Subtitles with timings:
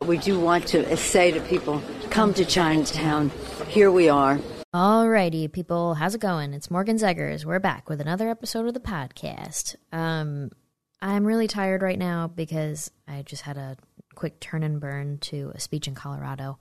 [0.00, 3.30] We do want to say to people, come to Chinatown.
[3.68, 4.38] Here we are.
[4.74, 6.54] Alrighty, people, how's it going?
[6.54, 7.44] It's Morgan Zegers.
[7.44, 9.76] We're back with another episode of the podcast.
[9.92, 10.50] Um,
[11.00, 13.76] I'm really tired right now because I just had a
[14.14, 16.58] quick turn and burn to a speech in Colorado.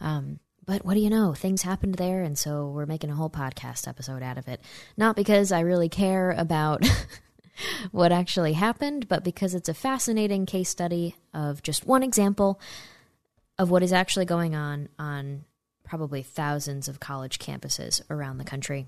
[0.00, 1.32] Um, but what do you know?
[1.32, 4.60] Things happened there, and so we're making a whole podcast episode out of it.
[4.96, 6.86] Not because I really care about
[7.90, 12.60] what actually happened, but because it's a fascinating case study of just one example
[13.58, 15.44] of what is actually going on on
[15.84, 18.86] probably thousands of college campuses around the country.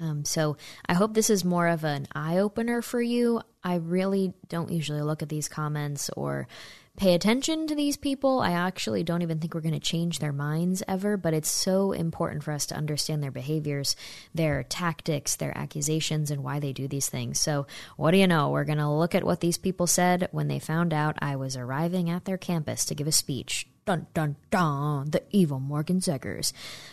[0.00, 3.42] Um, so I hope this is more of an eye opener for you.
[3.62, 6.48] I really don't usually look at these comments or
[6.96, 8.40] pay attention to these people.
[8.40, 11.92] I actually don't even think we're going to change their minds ever, but it's so
[11.92, 13.96] important for us to understand their behaviors,
[14.34, 17.40] their tactics, their accusations, and why they do these things.
[17.40, 18.50] So, what do you know?
[18.50, 21.56] We're going to look at what these people said when they found out I was
[21.56, 23.66] arriving at their campus to give a speech.
[23.84, 26.52] Dun dun dun, the evil Morgan Zegers.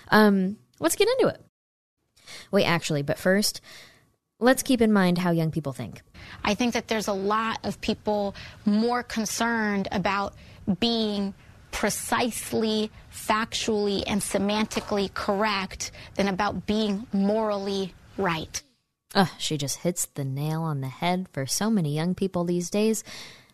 [0.10, 1.42] Um, let's get into it.
[2.52, 3.62] Wait, actually, but first,
[4.40, 6.02] let's keep in mind how young people think.
[6.44, 10.34] I think that there's a lot of people more concerned about
[10.80, 11.34] being
[11.72, 18.62] precisely, factually, and semantically correct than about being morally right.
[19.16, 22.70] Ugh, she just hits the nail on the head for so many young people these
[22.70, 23.04] days.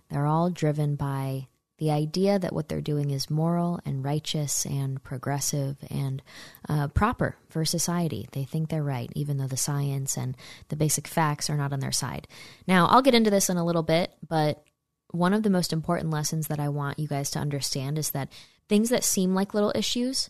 [0.09, 1.47] They're all driven by
[1.77, 6.21] the idea that what they're doing is moral and righteous and progressive and
[6.69, 8.27] uh, proper for society.
[8.31, 10.37] They think they're right, even though the science and
[10.69, 12.27] the basic facts are not on their side.
[12.65, 14.63] Now, I'll get into this in a little bit, but
[15.11, 18.31] one of the most important lessons that I want you guys to understand is that
[18.69, 20.29] things that seem like little issues,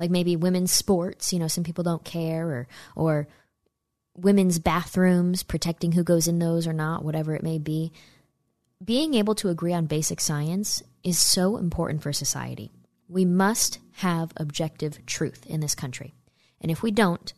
[0.00, 3.28] like maybe women's sports, you know, some people don't care, or, or
[4.16, 7.92] women's bathrooms, protecting who goes in those or not, whatever it may be
[8.82, 12.70] being able to agree on basic science is so important for society.
[13.08, 16.14] We must have objective truth in this country.
[16.60, 17.32] And if we don't,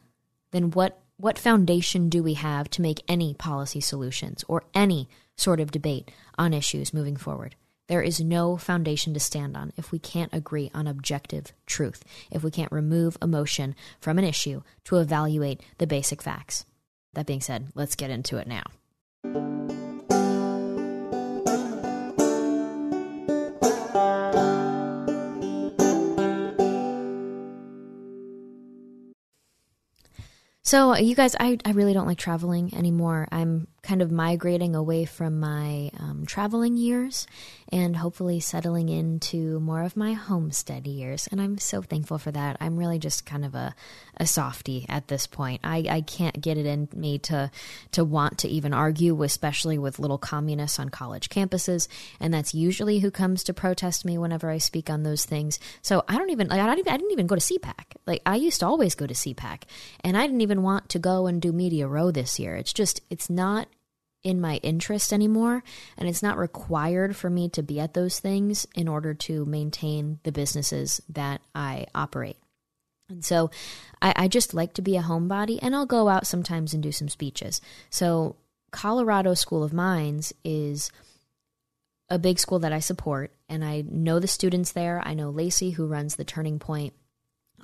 [0.52, 5.60] then what, what foundation do we have to make any policy solutions or any sort
[5.60, 7.56] of debate on issues moving forward?
[7.88, 12.42] There is no foundation to stand on if we can't agree on objective truth, if
[12.42, 16.64] we can't remove emotion from an issue to evaluate the basic facts.
[17.12, 19.53] That being said, let's get into it now.
[30.64, 33.28] So, you guys, I, I really don't like traveling anymore.
[33.30, 37.26] I'm kind of migrating away from my um, traveling years
[37.68, 41.28] and hopefully settling into more of my homestead years.
[41.30, 42.56] And I'm so thankful for that.
[42.60, 43.74] I'm really just kind of a,
[44.16, 45.60] a softy at this point.
[45.62, 47.50] I, I can't get it in me to,
[47.92, 51.86] to want to even argue, especially with little communists on college campuses.
[52.20, 55.60] And that's usually who comes to protest me whenever I speak on those things.
[55.82, 57.84] So I don't even, like, I, don't even I didn't even go to CPAC.
[58.06, 59.64] Like, I used to always go to CPAC.
[60.00, 62.56] And I didn't even want to go and do Media Row this year.
[62.56, 63.68] It's just, it's not
[64.24, 65.62] in my interest anymore
[65.98, 70.18] and it's not required for me to be at those things in order to maintain
[70.24, 72.38] the businesses that I operate.
[73.10, 73.50] And so
[74.00, 76.90] I, I, just like to be a homebody and I'll go out sometimes and do
[76.90, 77.60] some speeches.
[77.90, 78.36] So
[78.70, 80.90] Colorado School of Mines is
[82.08, 85.02] a big school that I support and I know the students there.
[85.04, 86.94] I know Lacey who runs the Turning Point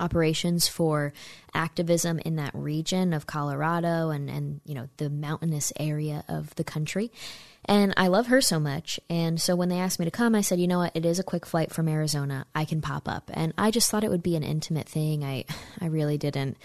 [0.01, 1.13] operations for
[1.55, 6.65] activism in that region of Colorado and, and you know the mountainous area of the
[6.65, 7.11] country.
[7.67, 8.99] And I love her so much.
[9.11, 11.19] And so when they asked me to come, I said, you know what, it is
[11.19, 12.47] a quick flight from Arizona.
[12.55, 13.31] I can pop up.
[13.35, 15.25] And I just thought it would be an intimate thing.
[15.25, 15.45] I
[15.81, 16.57] I really didn't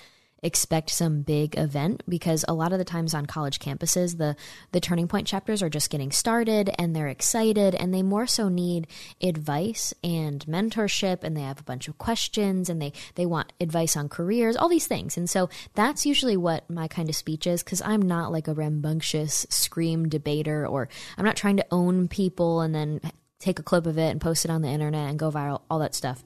[0.46, 4.36] expect some big event because a lot of the times on college campuses the
[4.72, 8.48] the turning point chapters are just getting started and they're excited and they more so
[8.48, 8.88] need
[9.22, 13.98] advice and mentorship and they have a bunch of questions and they they want advice
[13.98, 15.18] on careers all these things.
[15.18, 18.54] And so that's usually what my kind of speech is because i'm not like a
[18.54, 20.88] rambunctious scream debater or
[21.18, 23.02] i'm not trying to own people and then
[23.40, 25.80] take a clip of it and post it on the internet and go viral all
[25.80, 26.24] that stuff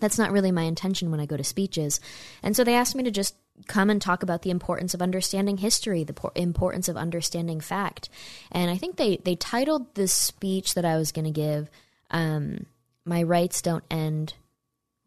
[0.00, 2.00] that's not really my intention when I go to speeches.
[2.42, 3.34] And so they asked me to just
[3.66, 8.08] come and talk about the importance of understanding history, the importance of understanding fact.
[8.52, 11.68] And I think they, they titled this speech that I was going to give
[12.10, 12.66] um,
[13.04, 14.34] my rights don't end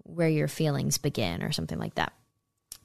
[0.03, 2.11] where your feelings begin, or something like that.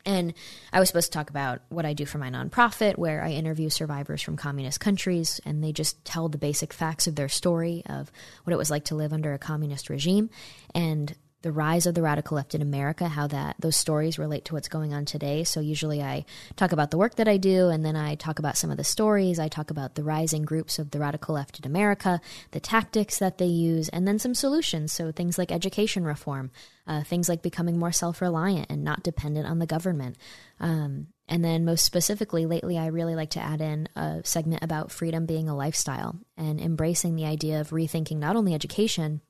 [0.05, 0.35] And
[0.73, 3.69] I was supposed to talk about what I do for my nonprofit, where I interview
[3.69, 8.13] survivors from communist countries, and they just tell the basic facts of their story of
[8.45, 10.31] what it was like to live under a communist regime.
[10.75, 11.13] And
[11.47, 14.67] the rise of the radical left in America, how that those stories relate to what's
[14.67, 15.45] going on today.
[15.45, 16.25] So usually I
[16.57, 18.83] talk about the work that I do and then I talk about some of the
[18.83, 19.39] stories.
[19.39, 22.21] I talk about the rising groups of the radical left in America,
[22.51, 24.91] the tactics that they use, and then some solutions.
[24.91, 26.51] So things like education reform,
[26.85, 30.17] uh, things like becoming more self-reliant and not dependent on the government.
[30.59, 34.93] Um, and then, most specifically, lately, I really like to add in a segment about
[34.93, 39.21] freedom being a lifestyle and embracing the idea of rethinking not only education,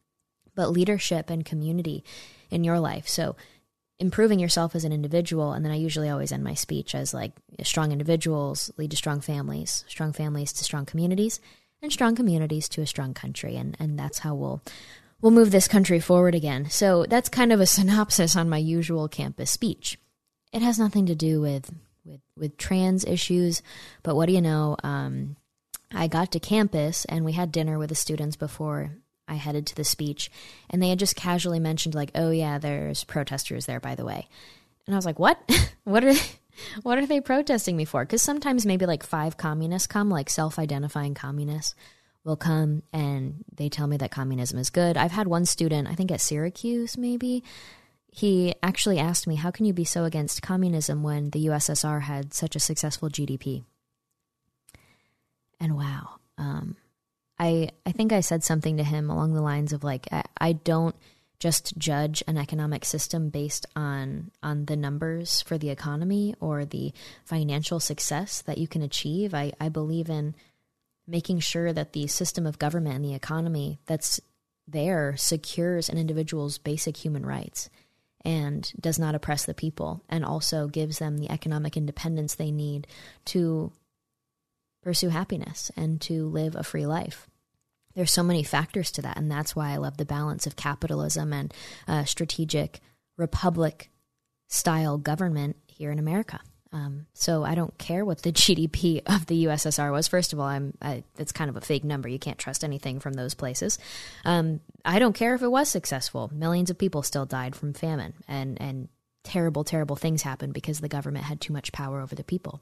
[0.57, 2.03] but leadership and community
[2.51, 3.07] in your life.
[3.07, 3.37] So
[3.99, 7.33] improving yourself as an individual and then I usually always end my speech as like
[7.63, 11.41] strong individuals lead to strong families, strong families to strong communities,
[11.81, 14.63] and strong communities to a strong country and and that's how we'll
[15.21, 16.69] we'll move this country forward again.
[16.69, 19.99] So that's kind of a synopsis on my usual campus speech.
[20.53, 21.73] It has nothing to do with
[22.05, 23.63] with with trans issues,
[24.03, 24.77] but what do you know?
[24.83, 25.37] Um,
[25.93, 28.93] I got to campus and we had dinner with the students before
[29.29, 30.31] I headed to the speech,
[30.71, 34.29] and they had just casually mentioned, like, "Oh yeah, there's protesters there, by the way,"
[34.87, 35.39] and I was like, "What?
[35.85, 36.21] what are?" They,
[36.83, 38.05] what are they protesting me for?
[38.05, 41.75] Because sometimes maybe like five communists come, like self identifying communists
[42.25, 44.97] will come and they tell me that communism is good.
[44.97, 47.45] I've had one student, I think at Syracuse, maybe,
[48.11, 52.35] he actually asked me, How can you be so against communism when the USSR had
[52.35, 53.65] such a successful GDP?
[55.61, 56.77] And wow, um,
[57.39, 60.53] I I think I said something to him along the lines of like I, I
[60.53, 60.97] don't
[61.39, 66.93] just judge an economic system based on on the numbers for the economy or the
[67.25, 69.35] financial success that you can achieve.
[69.35, 70.35] I, I believe in
[71.07, 74.21] making sure that the system of government and the economy that's
[74.67, 77.71] there secures an individual's basic human rights
[78.25, 82.87] and does not oppress the people and also gives them the economic independence they need
[83.25, 83.71] to
[84.87, 87.27] pursue happiness and to live a free life.
[87.97, 91.33] There's so many factors to that, and that's why I love the balance of capitalism
[91.33, 91.53] and
[91.89, 92.79] uh, strategic
[93.19, 93.91] republic
[94.47, 96.39] style government here in America.
[96.73, 100.07] Um, so I don't care what the GDP of the USSR was.
[100.07, 102.09] First of all, I'm I, it's kind of a fake number.
[102.09, 103.81] You can't trust anything from those places.
[104.25, 106.31] Um, I don't care if it was successful.
[106.33, 108.89] Millions of people still died from famine, and and
[109.25, 112.61] terrible, terrible things happened because the government had too much power over the people.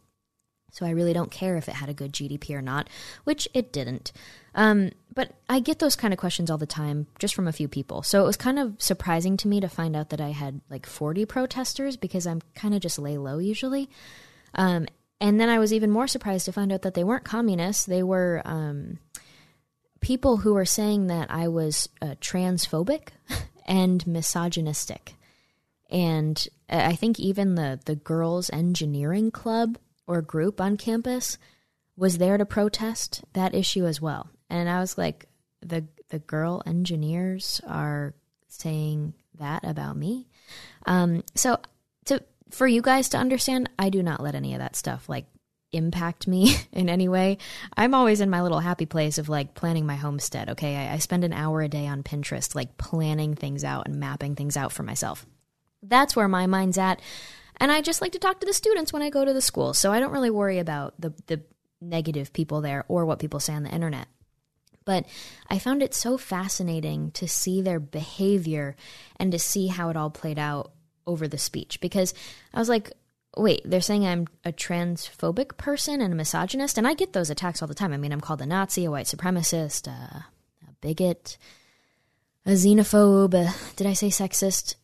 [0.74, 2.90] So I really don't care if it had a good GDP or not,
[3.22, 4.10] which it didn't.
[4.56, 7.68] Um, but I get those kind of questions all the time, just from a few
[7.68, 8.02] people.
[8.02, 10.84] So it was kind of surprising to me to find out that I had like
[10.84, 13.88] 40 protesters because I'm kind of just lay low usually.
[14.54, 14.88] Um,
[15.20, 17.86] and then I was even more surprised to find out that they weren't communists.
[17.86, 18.98] They were um,
[20.00, 23.10] people who were saying that I was uh, transphobic
[23.64, 25.14] and misogynistic.
[25.88, 31.38] And I think even the, the girls' engineering club or group on campus
[31.96, 34.28] was there to protest that issue as well.
[34.50, 35.26] And I was like,
[35.60, 38.14] the the girl engineers are
[38.48, 40.28] saying that about me.
[40.86, 41.58] Um, so
[42.06, 45.26] to for you guys to understand, I do not let any of that stuff like
[45.72, 47.38] impact me in any way.
[47.76, 50.50] I'm always in my little happy place of like planning my homestead.
[50.50, 53.96] Okay, I, I spend an hour a day on Pinterest, like planning things out and
[53.96, 55.26] mapping things out for myself.
[55.82, 57.00] That's where my mind's at.
[57.58, 59.74] And I just like to talk to the students when I go to the school.
[59.74, 61.42] So I don't really worry about the, the
[61.80, 64.08] negative people there or what people say on the internet.
[64.84, 65.06] But
[65.48, 68.76] I found it so fascinating to see their behavior
[69.16, 70.72] and to see how it all played out
[71.06, 72.12] over the speech because
[72.52, 72.92] I was like,
[73.36, 77.62] wait, they're saying I'm a transphobic person and a misogynist, and I get those attacks
[77.62, 77.92] all the time.
[77.92, 80.26] I mean, I'm called a Nazi, a white supremacist, a,
[80.68, 81.36] a bigot,
[82.46, 83.76] a xenophobe.
[83.76, 84.76] Did I say sexist?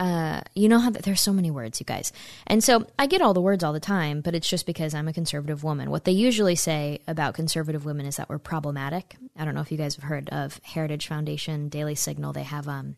[0.00, 2.10] Uh, you know how there's so many words, you guys.
[2.46, 5.08] And so I get all the words all the time, but it's just because I'm
[5.08, 5.90] a conservative woman.
[5.90, 9.16] What they usually say about conservative women is that we're problematic.
[9.36, 12.32] I don't know if you guys have heard of Heritage Foundation, Daily Signal.
[12.32, 12.96] They have um,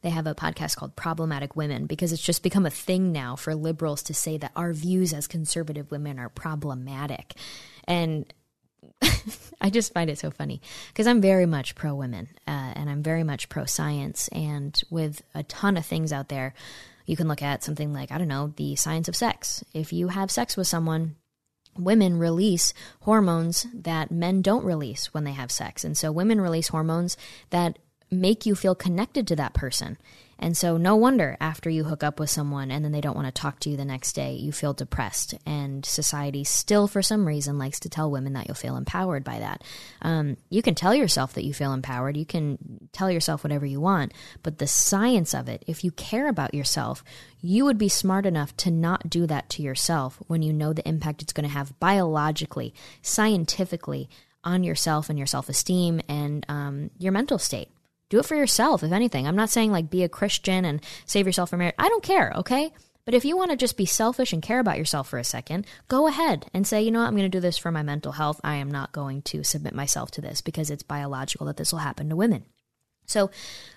[0.00, 3.54] they have a podcast called Problematic Women because it's just become a thing now for
[3.54, 7.34] liberals to say that our views as conservative women are problematic.
[7.84, 8.32] And
[9.60, 13.02] I just find it so funny because I'm very much pro women uh, and I'm
[13.02, 14.28] very much pro science.
[14.28, 16.54] And with a ton of things out there,
[17.06, 19.64] you can look at something like, I don't know, the science of sex.
[19.72, 21.16] If you have sex with someone,
[21.76, 25.84] women release hormones that men don't release when they have sex.
[25.84, 27.16] And so women release hormones
[27.50, 27.78] that
[28.10, 29.96] make you feel connected to that person
[30.42, 33.32] And so, no wonder after you hook up with someone and then they don't want
[33.32, 35.34] to talk to you the next day, you feel depressed.
[35.46, 39.38] And society still, for some reason, likes to tell women that you'll feel empowered by
[39.38, 39.62] that.
[40.02, 42.58] Um, you can tell yourself that you feel empowered, you can
[42.90, 47.04] tell yourself whatever you want, but the science of it, if you care about yourself,
[47.40, 50.88] you would be smart enough to not do that to yourself when you know the
[50.88, 54.10] impact it's going to have biologically, scientifically
[54.42, 57.68] on yourself and your self esteem and um, your mental state.
[58.12, 59.26] Do it for yourself, if anything.
[59.26, 61.76] I'm not saying like be a Christian and save yourself from marriage.
[61.78, 62.70] I don't care, okay?
[63.06, 65.66] But if you want to just be selfish and care about yourself for a second,
[65.88, 68.12] go ahead and say, you know what, I'm going to do this for my mental
[68.12, 68.38] health.
[68.44, 71.78] I am not going to submit myself to this because it's biological that this will
[71.78, 72.44] happen to women.
[73.06, 73.30] So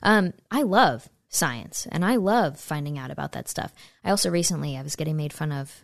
[0.03, 3.71] um, I love science and I love finding out about that stuff.
[4.03, 5.81] I also recently I was getting made fun of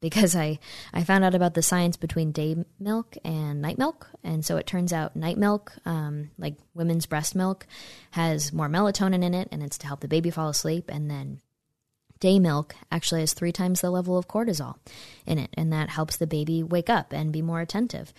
[0.00, 0.58] because I,
[0.92, 4.08] I found out about the science between day milk and night milk.
[4.24, 7.66] And so it turns out night milk, um, like women's breast milk,
[8.12, 10.90] has more melatonin in it and it's to help the baby fall asleep.
[10.90, 11.40] And then
[12.18, 14.76] day milk actually has three times the level of cortisol
[15.26, 15.50] in it.
[15.54, 18.12] And that helps the baby wake up and be more attentive.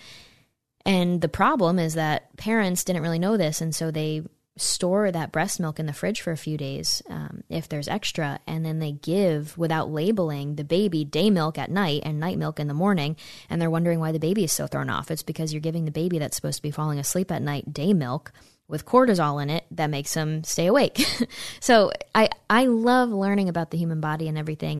[0.86, 3.62] And the problem is that parents didn't really know this.
[3.62, 4.24] And so they
[4.58, 8.39] store that breast milk in the fridge for a few days um, if there's extra,
[8.46, 12.60] and then they give without labeling the baby day milk at night and night milk
[12.60, 13.15] in the morning,
[13.50, 15.10] and they're wondering why the baby is so thrown off.
[15.10, 17.93] It's because you're giving the baby that's supposed to be falling asleep at night day
[17.93, 18.31] milk
[18.67, 21.05] with cortisol in it that makes them stay awake.
[21.60, 24.79] so I I love learning about the human body and everything.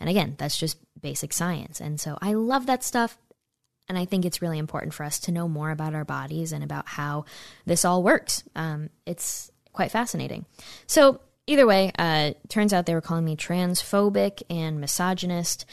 [0.00, 1.80] And again, that's just basic science.
[1.80, 3.18] And so I love that stuff.
[3.88, 6.62] And I think it's really important for us to know more about our bodies and
[6.62, 7.24] about how
[7.64, 8.44] this all works.
[8.54, 10.44] Um, it's quite fascinating.
[10.86, 15.64] So, either way, uh, turns out they were calling me transphobic and misogynist.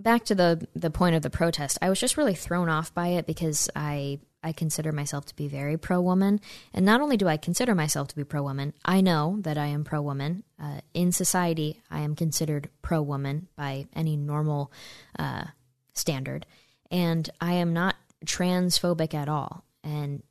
[0.00, 3.08] Back to the the point of the protest, I was just really thrown off by
[3.08, 6.40] it because I I consider myself to be very pro woman,
[6.72, 9.66] and not only do I consider myself to be pro woman, I know that I
[9.66, 10.44] am pro woman.
[10.62, 14.72] Uh, in society, I am considered pro woman by any normal
[15.18, 15.46] uh,
[15.94, 16.46] standard
[16.90, 19.64] and I am not transphobic at all.
[19.84, 20.22] And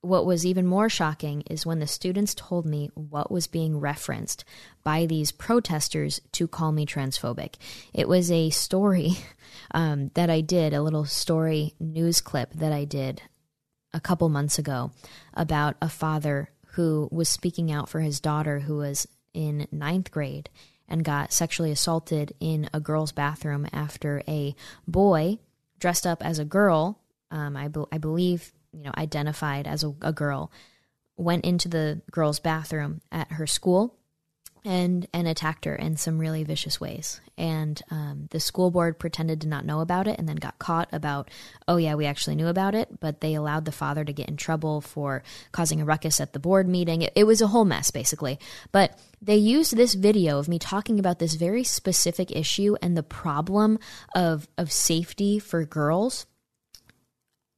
[0.00, 4.44] what was even more shocking is when the students told me what was being referenced
[4.82, 7.54] by these protesters to call me transphobic.
[7.94, 9.12] It was a story
[9.72, 13.22] um, that I did, a little story news clip that I did
[13.94, 14.90] a couple months ago
[15.32, 20.50] about a father who was speaking out for his daughter who was in ninth grade
[20.88, 24.54] and got sexually assaulted in a girl's bathroom after a
[24.86, 25.38] boy
[25.84, 26.98] dressed up as a girl,
[27.30, 30.50] um, I, be- I believe, you know, identified as a, a girl,
[31.18, 33.94] went into the girl's bathroom at her school
[34.64, 37.20] and and attacked her in some really vicious ways.
[37.36, 40.88] And um, the school board pretended to not know about it, and then got caught
[40.92, 41.30] about,
[41.68, 44.36] oh yeah, we actually knew about it, but they allowed the father to get in
[44.36, 47.02] trouble for causing a ruckus at the board meeting.
[47.02, 48.38] It, it was a whole mess, basically.
[48.72, 53.02] But they used this video of me talking about this very specific issue and the
[53.02, 53.78] problem
[54.14, 56.26] of of safety for girls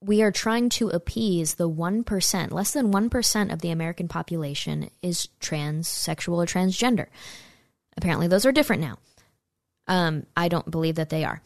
[0.06, 5.28] we are trying to appease the 1%, less than 1% of the American population is
[5.40, 7.06] transsexual or transgender.
[7.96, 8.98] Apparently, those are different now.
[9.88, 11.42] Um, I don't believe that they are.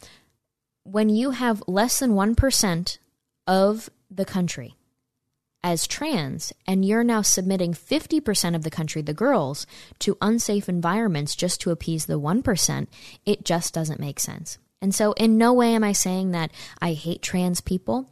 [0.84, 2.98] When you have less than 1%
[3.46, 4.74] of the country
[5.62, 9.66] as trans, and you're now submitting 50% of the country, the girls,
[10.00, 12.86] to unsafe environments just to appease the 1%,
[13.24, 14.58] it just doesn't make sense.
[14.82, 16.50] And so, in no way am I saying that
[16.80, 18.10] I hate trans people.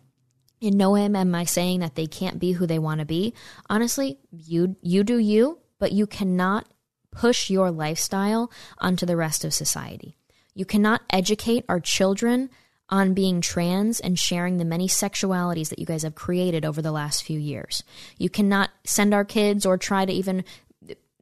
[0.61, 3.35] In no way am I saying that they can't be who they want to be.
[3.71, 6.69] Honestly, you you do you, but you cannot
[7.11, 10.17] push your lifestyle onto the rest of society.
[10.55, 12.51] You cannot educate our children
[12.91, 16.93] on being trans and sharing the many sexualities that you guys have created over the
[16.93, 17.85] last few years.
[18.17, 20.45] You cannot send our kids or try to even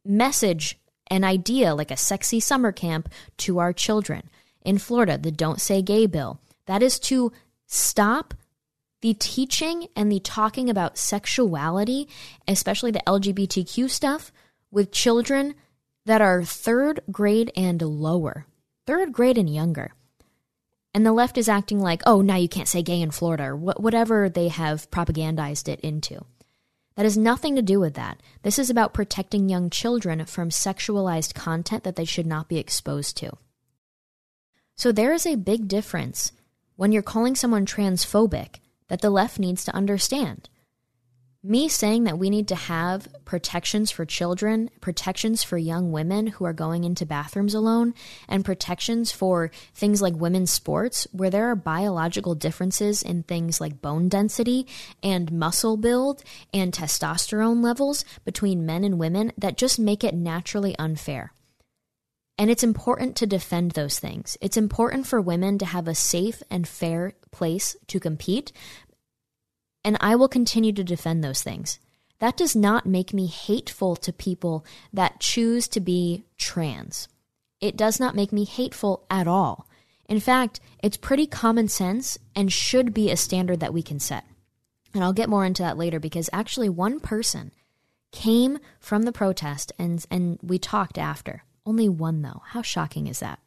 [0.05, 4.29] message an idea like a sexy summer camp to our children.
[4.61, 6.39] In Florida, the Don't Say Gay bill.
[6.65, 7.31] That is to
[7.65, 8.33] stop
[9.01, 12.07] the teaching and the talking about sexuality,
[12.47, 14.31] especially the LGBTQ stuff,
[14.71, 15.55] with children
[16.05, 18.45] that are third grade and lower,
[18.85, 19.91] third grade and younger.
[20.93, 23.55] And the left is acting like, oh, now you can't say gay in Florida, or
[23.55, 26.25] wh- whatever they have propagandized it into.
[26.95, 28.23] That has nothing to do with that.
[28.41, 33.15] This is about protecting young children from sexualized content that they should not be exposed
[33.17, 33.37] to.
[34.75, 36.31] So there is a big difference
[36.75, 38.55] when you're calling someone transphobic
[38.87, 40.49] that the left needs to understand.
[41.43, 46.45] me saying that we need to have protections for children, protections for young women who
[46.45, 47.93] are going into bathrooms alone,
[48.27, 53.81] and protections for things like women's sports, where there are biological differences in things like
[53.81, 54.67] bone density
[55.01, 56.21] and muscle build
[56.53, 61.31] and testosterone levels between men and women that just make it naturally unfair.
[62.37, 64.37] And it's important to defend those things.
[64.41, 68.51] It's important for women to have a safe and fair place to compete,
[69.83, 71.79] and I will continue to defend those things.
[72.19, 77.07] That does not make me hateful to people that choose to be trans.
[77.61, 79.67] It does not make me hateful at all.
[80.09, 84.25] In fact, it's pretty common sense and should be a standard that we can set.
[84.93, 87.51] And I'll get more into that later because actually, one person
[88.11, 91.43] came from the protest and, and we talked after.
[91.67, 92.41] Only one, though.
[92.45, 93.39] How shocking is that?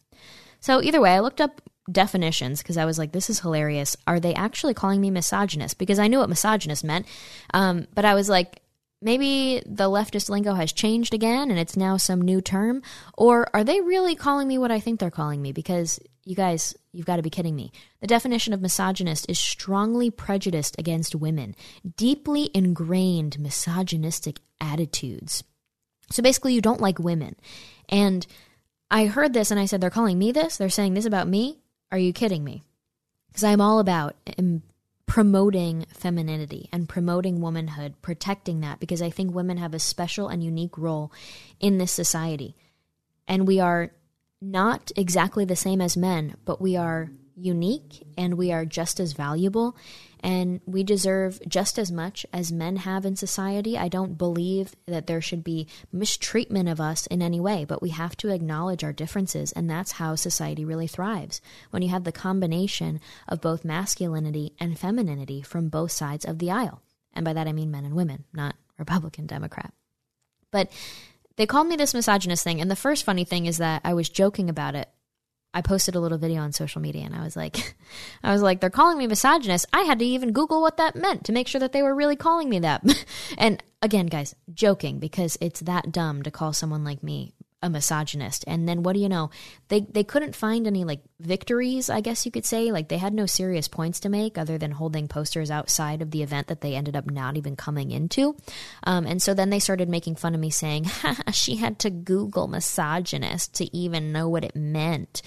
[0.60, 3.96] So, either way, I looked up definitions because I was like, this is hilarious.
[4.06, 5.78] Are they actually calling me misogynist?
[5.78, 7.06] Because I knew what misogynist meant.
[7.54, 8.62] Um, but I was like,
[9.02, 12.82] maybe the leftist lingo has changed again and it's now some new term.
[13.16, 15.52] Or are they really calling me what I think they're calling me?
[15.52, 17.72] Because you guys, you've got to be kidding me.
[18.00, 21.56] The definition of misogynist is strongly prejudiced against women,
[21.96, 25.42] deeply ingrained misogynistic attitudes.
[26.12, 27.36] So basically, you don't like women.
[27.90, 28.26] And
[28.90, 30.56] I heard this and I said, they're calling me this?
[30.56, 31.58] They're saying this about me?
[31.92, 32.62] Are you kidding me?
[33.28, 34.62] Because I'm all about um,
[35.06, 40.42] promoting femininity and promoting womanhood, protecting that, because I think women have a special and
[40.42, 41.12] unique role
[41.58, 42.56] in this society.
[43.28, 43.90] And we are
[44.40, 49.12] not exactly the same as men, but we are unique and we are just as
[49.12, 49.76] valuable
[50.22, 53.76] and we deserve just as much as men have in society.
[53.76, 57.90] I don't believe that there should be mistreatment of us in any way, but we
[57.90, 61.40] have to acknowledge our differences, and that's how society really thrives.
[61.70, 66.50] When you have the combination of both masculinity and femininity from both sides of the
[66.50, 66.82] aisle.
[67.12, 69.72] And by that I mean men and women, not Republican, Democrat.
[70.50, 70.70] But
[71.36, 74.08] they called me this misogynist thing, and the first funny thing is that I was
[74.08, 74.88] joking about it
[75.52, 77.74] I posted a little video on social media and I was like,
[78.22, 79.66] I was like, they're calling me misogynist.
[79.72, 82.16] I had to even Google what that meant to make sure that they were really
[82.16, 82.82] calling me that.
[83.38, 88.44] and again, guys, joking because it's that dumb to call someone like me a misogynist.
[88.46, 89.30] And then what do you know?
[89.68, 92.72] They they couldn't find any like victories, I guess you could say.
[92.72, 96.22] Like they had no serious points to make other than holding posters outside of the
[96.22, 98.36] event that they ended up not even coming into.
[98.84, 100.86] Um, and so then they started making fun of me, saying
[101.32, 105.22] she had to Google misogynist to even know what it meant.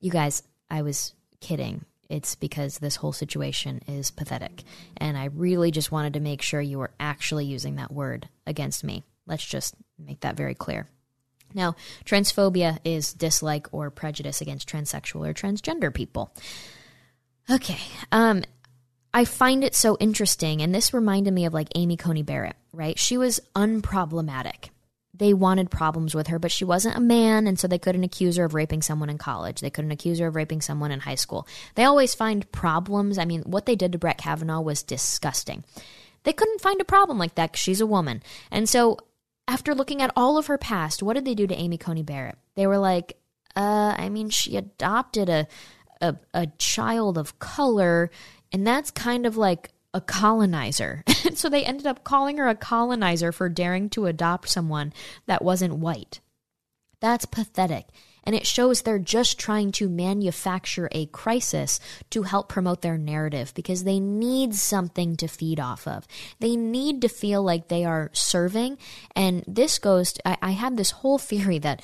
[0.00, 1.84] You guys, I was kidding.
[2.08, 4.62] It's because this whole situation is pathetic.
[4.96, 8.84] And I really just wanted to make sure you were actually using that word against
[8.84, 9.02] me.
[9.26, 10.88] Let's just make that very clear.
[11.56, 16.32] Now, transphobia is dislike or prejudice against transsexual or transgender people.
[17.50, 17.80] Okay.
[18.12, 18.44] Um,
[19.14, 22.98] I find it so interesting, and this reminded me of like Amy Coney Barrett, right?
[22.98, 24.68] She was unproblematic.
[25.14, 28.36] They wanted problems with her, but she wasn't a man, and so they couldn't accuse
[28.36, 29.60] her of raping someone in college.
[29.60, 31.48] They couldn't accuse her of raping someone in high school.
[31.74, 33.16] They always find problems.
[33.16, 35.64] I mean, what they did to Brett Kavanaugh was disgusting.
[36.24, 38.22] They couldn't find a problem like that because she's a woman.
[38.50, 38.98] And so
[39.48, 42.38] after looking at all of her past, what did they do to Amy Coney Barrett?
[42.54, 43.16] They were like,
[43.54, 45.46] uh, I mean, she adopted a,
[46.00, 48.10] a, a child of color,
[48.52, 51.04] and that's kind of like a colonizer.
[51.34, 54.92] so they ended up calling her a colonizer for daring to adopt someone
[55.26, 56.20] that wasn't white.
[57.00, 57.86] That's pathetic
[58.26, 63.52] and it shows they're just trying to manufacture a crisis to help promote their narrative
[63.54, 66.06] because they need something to feed off of.
[66.40, 68.78] They need to feel like they are serving.
[69.14, 71.80] And this goes, to, I, I had this whole theory that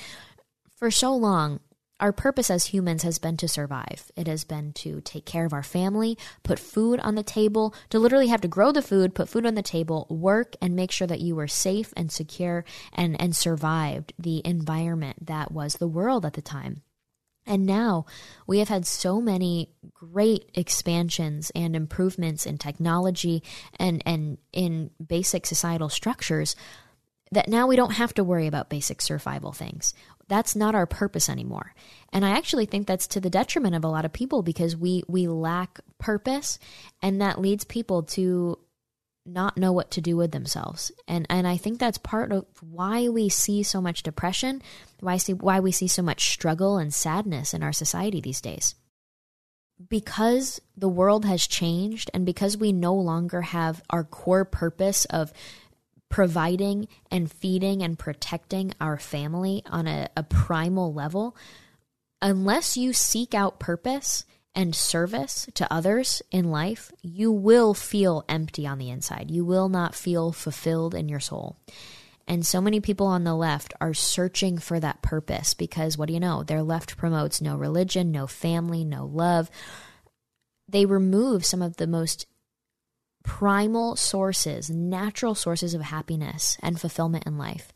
[0.75, 1.61] for so long,
[2.03, 4.11] our purpose as humans has been to survive.
[4.17, 7.97] It has been to take care of our family, put food on the table, to
[7.97, 11.07] literally have to grow the food, put food on the table, work, and make sure
[11.07, 16.25] that you were safe and secure and, and survived the environment that was the world
[16.25, 16.81] at the time.
[17.45, 18.05] And now
[18.45, 23.43] we have had so many great expansions and improvements in technology
[23.79, 26.57] and, and in basic societal structures
[27.33, 29.93] that now we don't have to worry about basic survival things.
[30.33, 31.75] That's not our purpose anymore.
[32.11, 35.03] And I actually think that's to the detriment of a lot of people because we
[35.07, 36.57] we lack purpose
[37.03, 38.57] and that leads people to
[39.27, 40.91] not know what to do with themselves.
[41.07, 44.63] And and I think that's part of why we see so much depression,
[45.01, 48.73] why see why we see so much struggle and sadness in our society these days.
[49.87, 55.31] Because the world has changed and because we no longer have our core purpose of
[56.13, 61.35] providing and feeding and protecting our family on a, a primal level,
[62.21, 64.23] unless you seek out purpose
[64.53, 69.31] and service to others in life, you will feel empty on the inside.
[69.31, 71.57] You will not feel fulfilled in your soul.
[72.27, 76.13] And so many people on the left are searching for that purpose because what do
[76.13, 76.43] you know?
[76.43, 79.49] Their left promotes no religion, no family, no love.
[80.69, 82.27] They remove some of the most
[83.23, 87.71] primal sources, natural sources of happiness and fulfillment in life.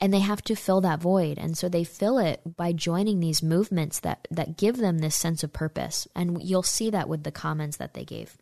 [0.00, 1.38] And they have to fill that void.
[1.38, 5.44] And so they fill it by joining these movements that that give them this sense
[5.44, 6.08] of purpose.
[6.14, 8.36] And you'll see that with the comments that they gave.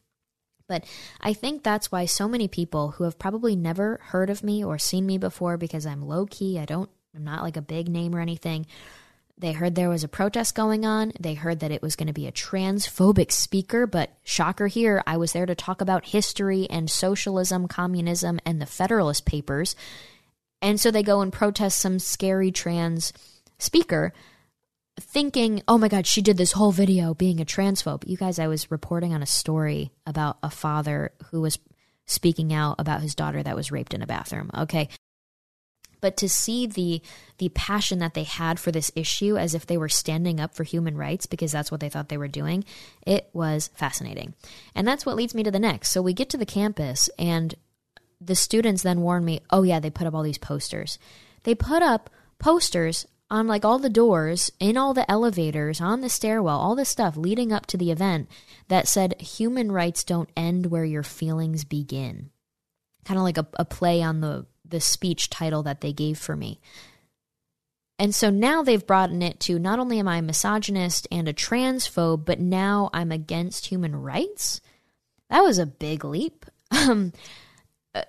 [0.67, 0.85] But
[1.21, 4.79] I think that's why so many people who have probably never heard of me or
[4.79, 8.15] seen me before because I'm low key, I don't I'm not like a big name
[8.15, 8.67] or anything.
[9.41, 11.13] They heard there was a protest going on.
[11.19, 15.17] They heard that it was going to be a transphobic speaker, but shocker here, I
[15.17, 19.75] was there to talk about history and socialism, communism, and the Federalist Papers.
[20.61, 23.15] And so they go and protest some scary trans
[23.59, 24.13] speaker
[25.01, 28.07] thinking, oh my God, she did this whole video being a transphobe.
[28.07, 31.59] You guys, I was reporting on a story about a father who was
[32.07, 34.51] speaking out about his daughter that was raped in a bathroom.
[34.55, 34.91] Okay.
[36.01, 37.03] But to see the
[37.39, 40.65] the passion that they had for this issue as if they were standing up for
[40.65, 42.65] human rights because that's what they thought they were doing,
[43.07, 44.35] it was fascinating.
[44.75, 45.91] And that's what leads me to the next.
[45.91, 47.55] So we get to the campus and
[48.21, 50.99] the students then warned me, oh, yeah, they put up all these posters.
[51.45, 56.09] They put up posters on like all the doors, in all the elevators, on the
[56.09, 58.29] stairwell, all this stuff leading up to the event
[58.69, 62.31] that said human rights don't end where your feelings begin.
[63.05, 66.37] Kind of like a, a play on the, the speech title that they gave for
[66.37, 66.61] me.
[67.99, 71.35] And so now they've broadened it to not only am I a misogynist and a
[71.35, 74.63] transphobe, but now I'm against human rights.
[75.29, 76.47] That was a big leap.
[76.73, 77.13] Um,
[77.97, 78.03] uh,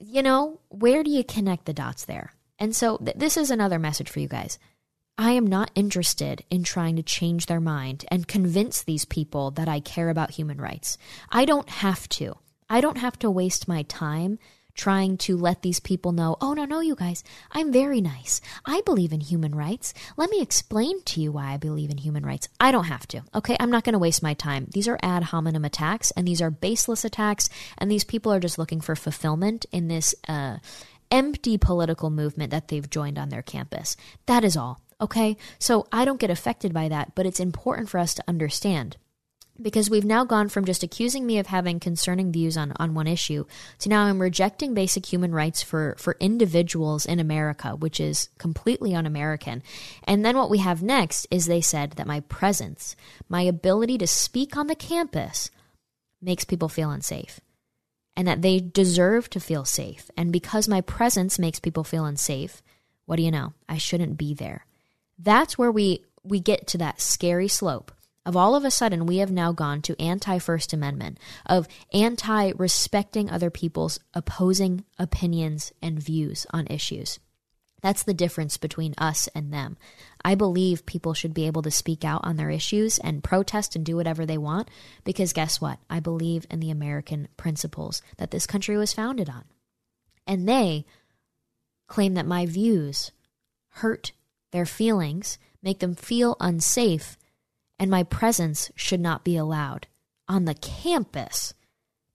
[0.00, 2.32] you know, where do you connect the dots there?
[2.58, 4.58] And so th- this is another message for you guys.
[5.18, 9.68] I am not interested in trying to change their mind and convince these people that
[9.68, 10.96] I care about human rights.
[11.30, 12.38] I don't have to.
[12.68, 14.38] I don't have to waste my time
[14.76, 18.40] trying to let these people know, oh, no, no, you guys, I'm very nice.
[18.64, 19.94] I believe in human rights.
[20.16, 22.48] Let me explain to you why I believe in human rights.
[22.60, 23.22] I don't have to.
[23.34, 24.68] Okay, I'm not going to waste my time.
[24.70, 28.58] These are ad hominem attacks, and these are baseless attacks, and these people are just
[28.58, 30.58] looking for fulfillment in this uh,
[31.10, 33.96] empty political movement that they've joined on their campus.
[34.26, 34.80] That is all.
[35.00, 38.96] Okay, so I don't get affected by that, but it's important for us to understand
[39.60, 43.06] because we've now gone from just accusing me of having concerning views on, on one
[43.06, 43.44] issue
[43.78, 48.94] to now I'm rejecting basic human rights for, for individuals in America, which is completely
[48.94, 49.62] un American.
[50.04, 52.96] And then what we have next is they said that my presence,
[53.28, 55.50] my ability to speak on the campus,
[56.20, 57.40] makes people feel unsafe.
[58.18, 60.10] And that they deserve to feel safe.
[60.16, 62.62] And because my presence makes people feel unsafe,
[63.04, 63.52] what do you know?
[63.68, 64.64] I shouldn't be there.
[65.18, 67.92] That's where we, we get to that scary slope
[68.26, 72.52] of all of a sudden we have now gone to anti First Amendment, of anti
[72.58, 77.20] respecting other people's opposing opinions and views on issues.
[77.82, 79.76] That's the difference between us and them.
[80.24, 83.86] I believe people should be able to speak out on their issues and protest and
[83.86, 84.68] do whatever they want
[85.04, 85.78] because guess what?
[85.88, 89.44] I believe in the American principles that this country was founded on.
[90.26, 90.84] And they
[91.86, 93.12] claim that my views
[93.68, 94.10] hurt
[94.50, 97.16] their feelings, make them feel unsafe,
[97.78, 99.86] and my presence should not be allowed
[100.28, 101.54] on the campus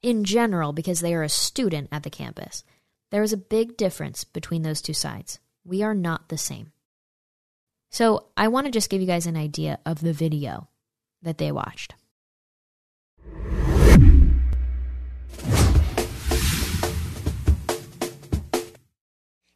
[0.01, 2.63] in general because they are a student at the campus.
[3.11, 5.39] There is a big difference between those two sides.
[5.63, 6.71] We are not the same.
[7.89, 10.69] So, I want to just give you guys an idea of the video
[11.21, 11.93] that they watched.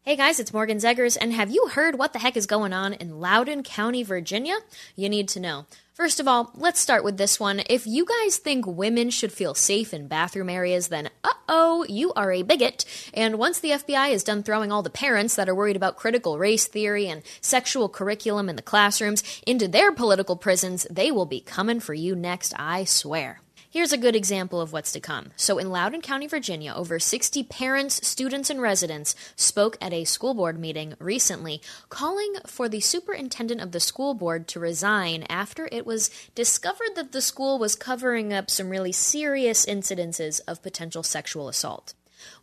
[0.07, 2.93] Hey guys, it's Morgan Zegers, and have you heard what the heck is going on
[2.93, 4.57] in Loudoun County, Virginia?
[4.95, 5.65] You need to know.
[5.95, 7.63] First of all, let's start with this one.
[7.71, 12.13] If you guys think women should feel safe in bathroom areas, then uh oh, you
[12.13, 12.85] are a bigot.
[13.15, 16.37] And once the FBI is done throwing all the parents that are worried about critical
[16.37, 21.39] race theory and sexual curriculum in the classrooms into their political prisons, they will be
[21.41, 23.41] coming for you next, I swear.
[23.75, 25.31] Here's a good example of what's to come.
[25.35, 30.33] So, in Loudoun County, Virginia, over 60 parents, students, and residents spoke at a school
[30.33, 35.85] board meeting recently calling for the superintendent of the school board to resign after it
[35.85, 41.49] was discovered that the school was covering up some really serious incidences of potential sexual
[41.49, 41.93] assault.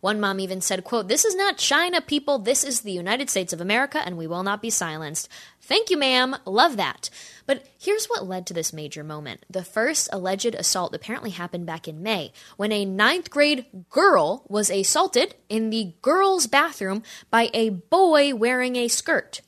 [0.01, 2.39] One mom even said, quote, This is not China, people.
[2.39, 5.29] This is the United States of America, and we will not be silenced.
[5.61, 6.35] Thank you, ma'am.
[6.45, 7.09] Love that.
[7.45, 9.45] But here's what led to this major moment.
[9.49, 14.69] The first alleged assault apparently happened back in May when a ninth grade girl was
[14.69, 19.41] assaulted in the girls' bathroom by a boy wearing a skirt.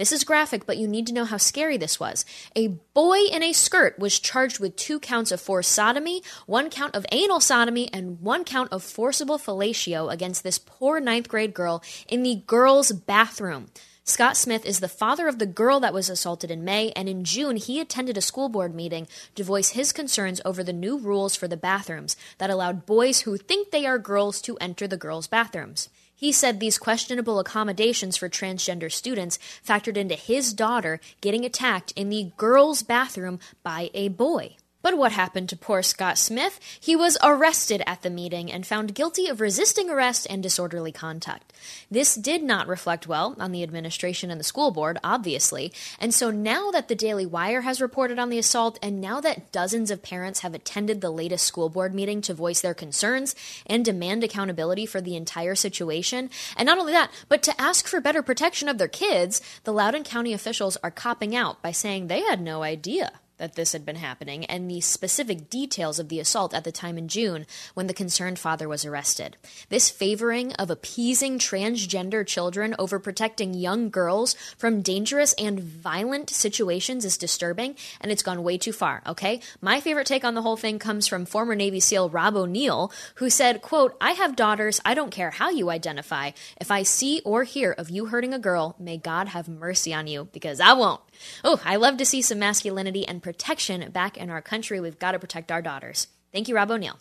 [0.00, 2.24] This is graphic, but you need to know how scary this was.
[2.56, 6.94] A boy in a skirt was charged with two counts of forced sodomy, one count
[6.94, 11.82] of anal sodomy, and one count of forcible fellatio against this poor ninth grade girl
[12.08, 13.66] in the girls' bathroom.
[14.02, 17.22] Scott Smith is the father of the girl that was assaulted in May, and in
[17.22, 21.36] June he attended a school board meeting to voice his concerns over the new rules
[21.36, 25.26] for the bathrooms that allowed boys who think they are girls to enter the girls'
[25.26, 25.90] bathrooms.
[26.20, 32.10] He said these questionable accommodations for transgender students factored into his daughter getting attacked in
[32.10, 34.56] the girls' bathroom by a boy.
[34.82, 36.58] But what happened to poor Scott Smith?
[36.80, 41.52] He was arrested at the meeting and found guilty of resisting arrest and disorderly conduct.
[41.90, 45.70] This did not reflect well on the administration and the school board, obviously.
[45.98, 49.52] And so now that the Daily Wire has reported on the assault, and now that
[49.52, 53.34] dozens of parents have attended the latest school board meeting to voice their concerns
[53.66, 58.00] and demand accountability for the entire situation, and not only that, but to ask for
[58.00, 62.22] better protection of their kids, the Loudoun County officials are copping out by saying they
[62.22, 66.54] had no idea that this had been happening and the specific details of the assault
[66.54, 69.36] at the time in June when the concerned father was arrested.
[69.70, 77.04] This favoring of appeasing transgender children over protecting young girls from dangerous and violent situations
[77.04, 79.40] is disturbing and it's gone way too far, okay?
[79.60, 83.30] My favorite take on the whole thing comes from former Navy SEAL Rob O'Neill, who
[83.30, 86.32] said, quote, I have daughters, I don't care how you identify.
[86.60, 90.06] If I see or hear of you hurting a girl, may God have mercy on
[90.06, 91.00] you, because I won't.
[91.44, 94.80] Oh, I love to see some masculinity and protection back in our country.
[94.80, 96.06] We've got to protect our daughters.
[96.32, 96.98] Thank you, Rob O'Neill.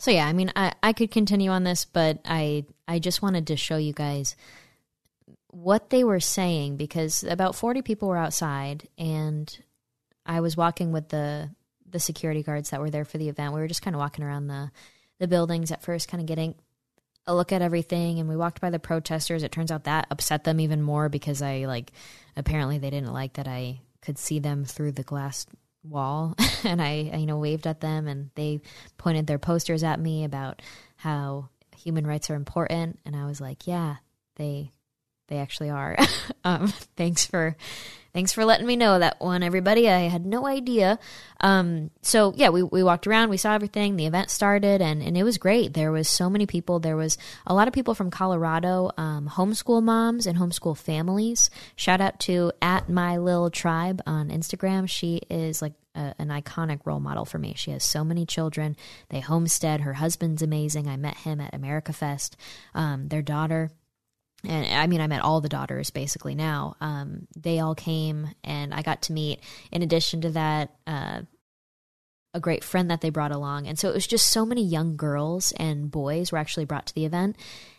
[0.00, 3.48] So yeah, I mean, I, I could continue on this, but I I just wanted
[3.48, 4.34] to show you guys
[5.48, 9.58] what they were saying because about 40 people were outside and
[10.24, 11.50] I was walking with the
[11.86, 13.52] the security guards that were there for the event.
[13.52, 14.70] We were just kind of walking around the
[15.18, 16.54] the buildings at first kind of getting
[17.30, 19.42] a look at everything and we walked by the protesters.
[19.42, 21.92] It turns out that upset them even more because I like
[22.36, 25.46] apparently they didn't like that I could see them through the glass
[25.82, 28.60] wall and I, I you know waved at them and they
[28.98, 30.60] pointed their posters at me about
[30.96, 33.96] how human rights are important and I was like, yeah,
[34.36, 34.72] they
[35.30, 35.96] they actually are.
[36.44, 37.56] um, thanks for
[38.12, 39.88] thanks for letting me know that one, everybody.
[39.88, 40.98] I had no idea.
[41.40, 43.96] Um, so yeah, we, we walked around, we saw everything.
[43.96, 45.72] The event started, and and it was great.
[45.72, 46.80] There was so many people.
[46.80, 47.16] There was
[47.46, 51.48] a lot of people from Colorado, um, homeschool moms and homeschool families.
[51.76, 54.88] Shout out to at my little tribe on Instagram.
[54.88, 57.54] She is like a, an iconic role model for me.
[57.56, 58.76] She has so many children.
[59.08, 59.80] They homestead.
[59.80, 60.88] Her husband's amazing.
[60.88, 62.36] I met him at America Fest.
[62.74, 63.70] Um, their daughter
[64.46, 66.76] and I mean, I met all the daughters basically now.
[66.80, 71.22] Um, they all came, and I got to meet, in addition to that, uh,
[72.32, 73.66] a great friend that they brought along.
[73.66, 76.94] And so it was just so many young girls and boys were actually brought to
[76.94, 77.36] the event.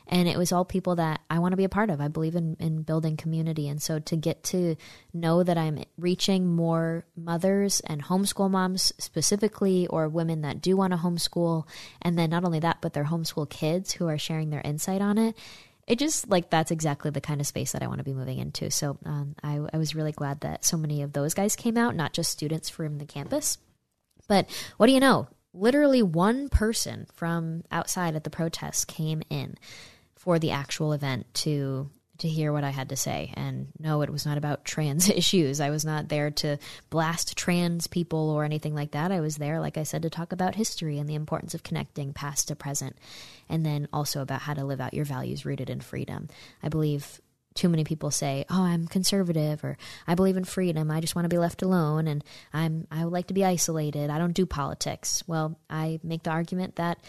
[0.07, 2.01] And it was all people that I want to be a part of.
[2.01, 3.69] I believe in, in building community.
[3.69, 4.75] And so to get to
[5.13, 10.91] know that I'm reaching more mothers and homeschool moms specifically, or women that do want
[10.91, 11.65] to homeschool,
[12.01, 15.17] and then not only that, but their homeschool kids who are sharing their insight on
[15.17, 15.37] it
[15.87, 18.37] it just like that's exactly the kind of space that I want to be moving
[18.37, 18.71] into.
[18.71, 21.95] So um, I, I was really glad that so many of those guys came out,
[21.95, 23.57] not just students from the campus.
[24.27, 25.27] But what do you know?
[25.53, 29.57] Literally one person from outside at the protest came in
[30.15, 31.89] for the actual event to
[32.21, 33.33] to hear what I had to say.
[33.35, 35.59] And no, it was not about trans issues.
[35.59, 36.57] I was not there to
[36.89, 39.11] blast trans people or anything like that.
[39.11, 42.13] I was there, like I said, to talk about history and the importance of connecting
[42.13, 42.95] past to present,
[43.49, 46.27] and then also about how to live out your values rooted in freedom.
[46.63, 47.19] I believe
[47.53, 50.89] too many people say, "Oh, I'm conservative," or "I believe in freedom.
[50.89, 54.09] I just want to be left alone," and I'm I would like to be isolated.
[54.09, 55.23] I don't do politics.
[55.27, 56.99] Well, I make the argument that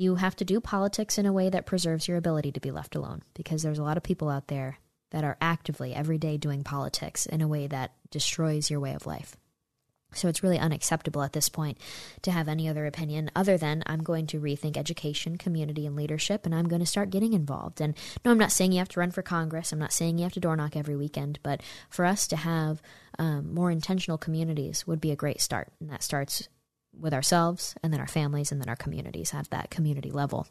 [0.00, 2.96] you have to do politics in a way that preserves your ability to be left
[2.96, 4.78] alone because there's a lot of people out there
[5.10, 9.06] that are actively every day doing politics in a way that destroys your way of
[9.06, 9.36] life.
[10.14, 11.76] So it's really unacceptable at this point
[12.22, 16.46] to have any other opinion other than I'm going to rethink education, community, and leadership,
[16.46, 17.78] and I'm going to start getting involved.
[17.78, 19.70] And no, I'm not saying you have to run for Congress.
[19.70, 22.80] I'm not saying you have to door knock every weekend, but for us to have
[23.18, 25.68] um, more intentional communities would be a great start.
[25.78, 26.48] And that starts
[26.98, 30.46] with ourselves and then our families and then our communities at that community level.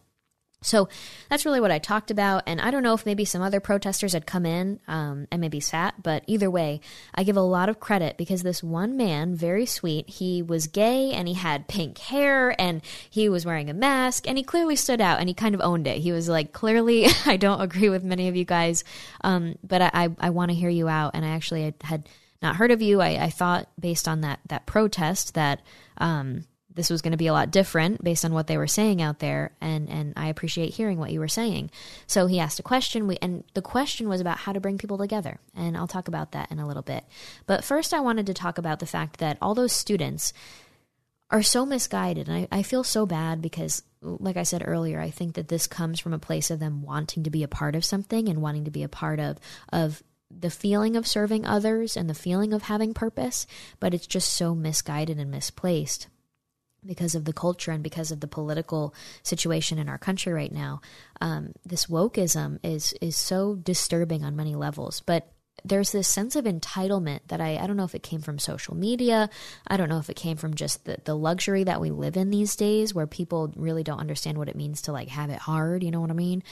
[0.62, 0.90] So
[1.30, 2.44] that's really what I talked about.
[2.46, 5.62] And I don't know if maybe some other protesters had come in um, and maybe
[5.62, 6.82] sat, but either way,
[7.16, 11.12] I give a lot of credit because this one man, very sweet, he was gay
[11.14, 15.00] and he had pink hair and he was wearing a mask and he clearly stood
[15.00, 16.00] out and he kind of owned it.
[16.00, 18.84] He was like, clearly, I don't agree with many of you guys,
[19.22, 21.12] um, but I, I, I want to hear you out.
[21.14, 22.10] And I actually had
[22.42, 23.02] not heard of you.
[23.02, 25.62] I, I thought based on that, that protest that
[25.98, 26.46] um,
[26.80, 29.20] this was going to be a lot different based on what they were saying out
[29.20, 31.72] there and and I appreciate hearing what you were saying.
[32.08, 34.98] So he asked a question we and the question was about how to bring people
[34.98, 37.04] together and I'll talk about that in a little bit.
[37.46, 40.32] But first I wanted to talk about the fact that all those students
[41.32, 45.10] are so misguided and I, I feel so bad because like I said earlier, I
[45.10, 47.84] think that this comes from a place of them wanting to be a part of
[47.84, 49.38] something and wanting to be a part of
[49.74, 53.48] of the feeling of serving others and the feeling of having purpose,
[53.80, 56.08] but it's just so misguided and misplaced
[56.86, 60.82] because of the culture and because of the political situation in our country right now.
[61.20, 65.32] Um, this wokeism is is so disturbing on many levels, but
[65.66, 68.76] there's this sense of entitlement that I, I don't know if it came from social
[68.76, 69.30] media.
[69.68, 72.30] I don't know if it came from just the, the luxury that we live in
[72.30, 75.84] these days where people really don't understand what it means to like have it hard.
[75.84, 76.44] You know what I mean?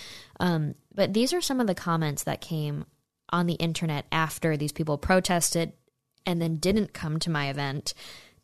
[0.41, 2.85] Um, but these are some of the comments that came
[3.29, 5.73] on the internet after these people protested
[6.25, 7.93] and then didn't come to my event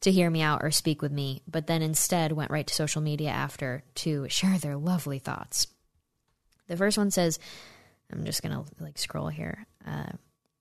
[0.01, 3.01] to hear me out or speak with me, but then instead went right to social
[3.01, 5.67] media after to share their lovely thoughts.
[6.67, 7.39] The first one says,
[8.11, 9.65] I'm just going to like scroll here.
[9.85, 10.11] Uh,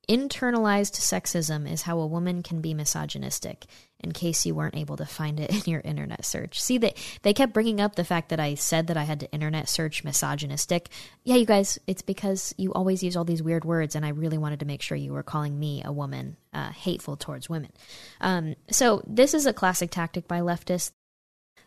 [0.09, 3.67] Internalized sexism is how a woman can be misogynistic,
[4.03, 6.61] in case you weren't able to find it in your internet search.
[6.61, 9.33] See, that they kept bringing up the fact that I said that I had to
[9.33, 10.89] internet search misogynistic.
[11.25, 14.39] Yeah, you guys, it's because you always use all these weird words, and I really
[14.39, 17.73] wanted to make sure you were calling me a woman uh, hateful towards women.
[18.21, 20.93] Um, so, this is a classic tactic by leftists.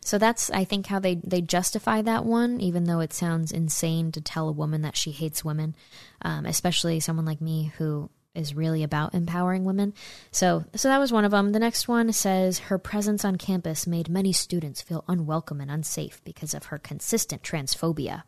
[0.06, 4.12] So that's I think how they they justify that one, even though it sounds insane
[4.12, 5.74] to tell a woman that she hates women,
[6.22, 9.94] um, especially someone like me who is really about empowering women.
[10.30, 11.52] So, so that was one of them.
[11.52, 16.22] The next one says her presence on campus made many students feel unwelcome and unsafe
[16.24, 18.22] because of her consistent transphobia.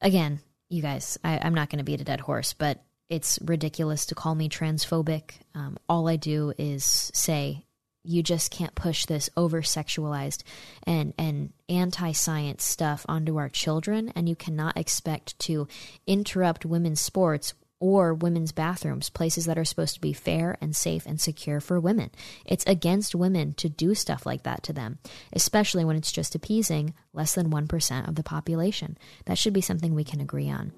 [0.00, 4.06] Again, you guys, I, am not going to beat a dead horse, but it's ridiculous
[4.06, 5.32] to call me transphobic.
[5.54, 7.64] Um, all I do is say
[8.04, 10.42] you just can't push this over sexualized
[10.84, 15.68] and and anti-science stuff onto our children and you cannot expect to
[16.06, 21.06] interrupt women's sports or women's bathrooms, places that are supposed to be fair and safe
[21.06, 22.10] and secure for women.
[22.44, 24.98] It's against women to do stuff like that to them,
[25.32, 28.98] especially when it's just appeasing less than 1% of the population.
[29.26, 30.72] That should be something we can agree on.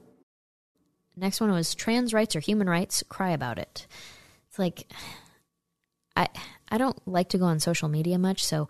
[1.17, 3.87] Next one was trans rights or human rights, cry about it.
[4.49, 4.91] It's like
[6.17, 6.29] I
[6.69, 8.69] I don't like to go on social media much, so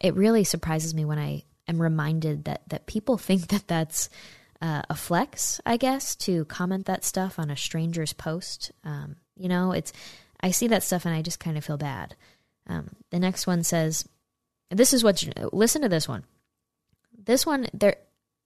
[0.00, 4.08] it really surprises me when I am reminded that that people think that that's
[4.62, 8.70] uh, a flex, I guess, to comment that stuff on a stranger's post.
[8.84, 9.92] Um, you know, it's
[10.40, 12.14] I see that stuff and I just kind of feel bad.
[12.68, 14.08] Um, the next one says,
[14.70, 15.22] "This is what."
[15.52, 16.24] Listen to this one.
[17.24, 17.96] This one, there,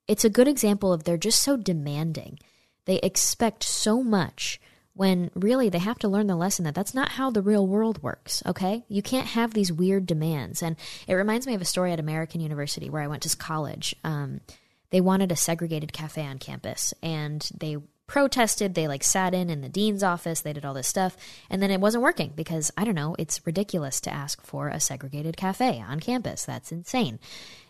[0.09, 2.39] it's a good example of they're just so demanding.
[2.87, 4.61] They expect so much
[4.93, 8.03] when really they have to learn the lesson that that's not how the real world
[8.03, 8.85] works, okay?
[8.89, 10.63] You can't have these weird demands.
[10.63, 10.77] And
[11.07, 13.95] it reminds me of a story at American University where I went to college.
[14.05, 14.41] Um,
[14.91, 19.63] they wanted a segregated cafe on campus and they protested they like sat in in
[19.63, 21.17] the dean's office they did all this stuff
[21.51, 24.79] and then it wasn't working because i don't know it's ridiculous to ask for a
[24.79, 26.45] segregated cafe on campus.
[26.45, 27.19] That's insane.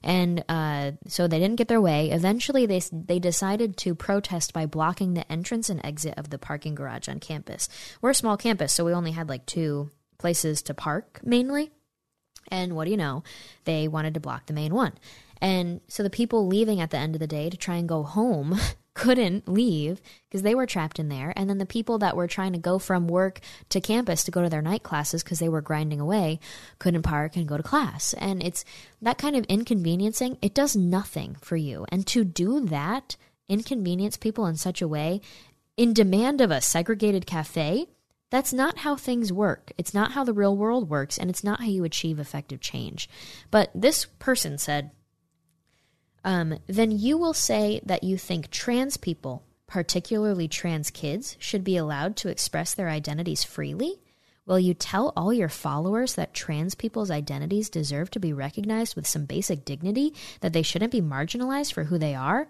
[0.02, 2.10] And uh, so they didn't get their way.
[2.10, 6.74] Eventually they they decided to protest by blocking the entrance and exit of the parking
[6.74, 7.68] garage on campus.
[8.00, 11.70] We're a small campus so we only had like two places to park mainly.
[12.48, 13.24] And what do you know?
[13.64, 14.92] They wanted to block the main one
[15.40, 18.02] and so the people leaving at the end of the day to try and go
[18.02, 18.58] home
[18.94, 21.32] couldn't leave because they were trapped in there.
[21.36, 24.42] And then the people that were trying to go from work to campus to go
[24.42, 26.40] to their night classes because they were grinding away
[26.78, 28.14] couldn't park and go to class.
[28.14, 28.64] And it's
[29.02, 31.84] that kind of inconveniencing, it does nothing for you.
[31.90, 33.16] And to do that,
[33.48, 35.20] inconvenience people in such a way,
[35.76, 37.88] in demand of a segregated cafe,
[38.30, 39.72] that's not how things work.
[39.78, 43.08] It's not how the real world works, and it's not how you achieve effective change.
[43.50, 44.90] But this person said,
[46.26, 51.76] um, then you will say that you think trans people, particularly trans kids, should be
[51.76, 54.00] allowed to express their identities freely?
[54.44, 59.06] Will you tell all your followers that trans people's identities deserve to be recognized with
[59.06, 62.48] some basic dignity, that they shouldn't be marginalized for who they are?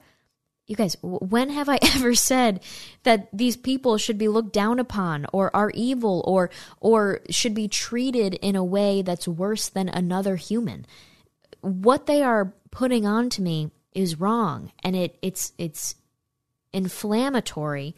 [0.66, 2.62] You guys, when have I ever said
[3.02, 7.68] that these people should be looked down upon or are evil or or should be
[7.68, 10.86] treated in a way that's worse than another human?
[11.60, 14.70] What they are putting on to me is wrong.
[14.84, 15.94] And it it's it's
[16.74, 17.96] inflammatory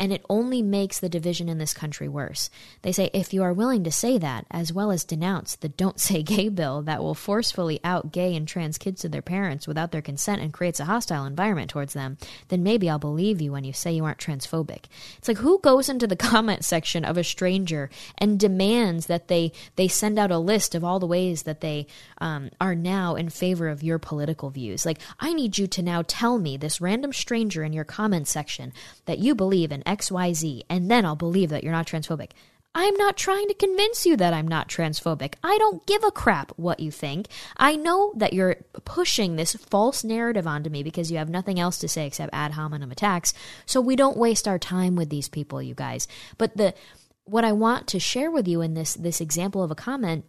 [0.00, 2.48] and it only makes the division in this country worse.
[2.80, 6.00] They say if you are willing to say that, as well as denounce the Don't
[6.00, 9.92] Say Gay bill that will forcefully out gay and trans kids to their parents without
[9.92, 12.16] their consent and creates a hostile environment towards them,
[12.48, 14.84] then maybe I'll believe you when you say you aren't transphobic.
[15.18, 19.52] It's like who goes into the comment section of a stranger and demands that they
[19.76, 21.86] they send out a list of all the ways that they
[22.18, 24.86] um, are now in favor of your political views.
[24.86, 28.72] Like I need you to now tell me this random stranger in your comment section
[29.04, 32.30] that you believe in XYZ, and then I'll believe that you're not transphobic.
[32.74, 35.34] I'm not trying to convince you that I'm not transphobic.
[35.42, 37.26] I don't give a crap what you think.
[37.56, 41.78] I know that you're pushing this false narrative onto me because you have nothing else
[41.78, 43.34] to say except ad hominem attacks.
[43.66, 46.06] So we don't waste our time with these people, you guys.
[46.38, 46.74] But the
[47.24, 50.24] what I want to share with you in this this example of a comment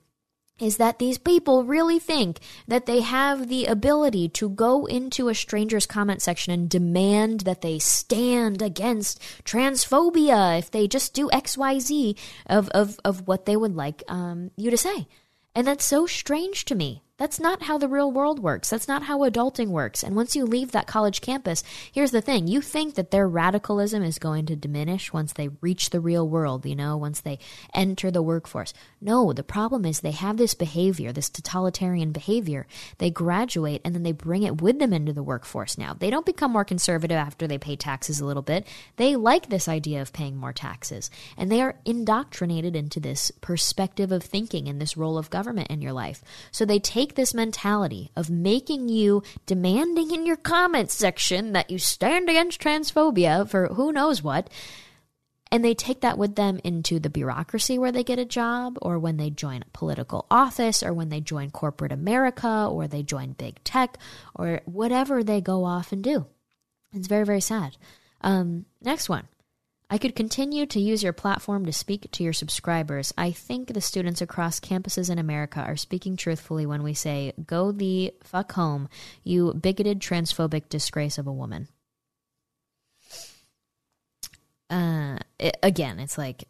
[0.59, 5.35] is that these people really think that they have the ability to go into a
[5.35, 12.17] stranger's comment section and demand that they stand against transphobia if they just do XYZ
[12.45, 15.07] of, of, of what they would like um, you to say.
[15.55, 17.01] And that's so strange to me.
[17.21, 18.71] That's not how the real world works.
[18.71, 20.01] That's not how adulting works.
[20.01, 24.01] And once you leave that college campus, here's the thing you think that their radicalism
[24.01, 27.37] is going to diminish once they reach the real world, you know, once they
[27.75, 28.73] enter the workforce.
[28.99, 32.65] No, the problem is they have this behavior, this totalitarian behavior.
[32.97, 35.93] They graduate and then they bring it with them into the workforce now.
[35.93, 38.65] They don't become more conservative after they pay taxes a little bit.
[38.95, 41.11] They like this idea of paying more taxes.
[41.37, 45.83] And they are indoctrinated into this perspective of thinking and this role of government in
[45.83, 46.23] your life.
[46.49, 51.79] So they take this mentality of making you demanding in your comments section that you
[51.79, 54.49] stand against transphobia for who knows what,
[55.51, 58.97] and they take that with them into the bureaucracy where they get a job, or
[58.97, 63.33] when they join a political office, or when they join corporate America, or they join
[63.33, 63.97] big tech,
[64.33, 66.25] or whatever they go off and do.
[66.93, 67.75] It's very, very sad.
[68.21, 69.27] Um, next one.
[69.93, 73.13] I could continue to use your platform to speak to your subscribers.
[73.17, 77.73] I think the students across campuses in America are speaking truthfully when we say, Go
[77.73, 78.87] the fuck home,
[79.25, 81.67] you bigoted, transphobic disgrace of a woman.
[84.69, 86.45] Uh, it, again, it's like,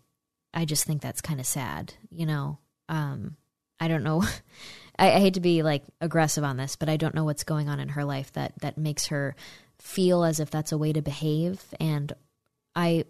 [0.53, 2.59] I just think that's kind of sad, you know?
[2.89, 3.37] Um,
[3.79, 4.21] I don't know.
[4.99, 7.69] I, I hate to be like aggressive on this, but I don't know what's going
[7.69, 9.35] on in her life that, that makes her
[9.79, 11.65] feel as if that's a way to behave.
[11.79, 12.13] And
[12.75, 13.05] I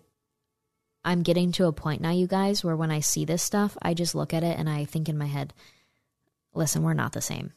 [1.03, 3.93] I'm getting to a point now, you guys, where when I see this stuff, I
[3.93, 5.53] just look at it and I think in my head,
[6.53, 7.53] listen, we're not the same.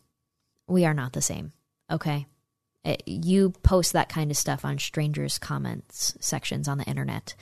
[0.66, 1.52] We are not the same.
[1.90, 2.26] Okay.
[2.84, 7.34] It, you post that kind of stuff on strangers' comments sections on the internet.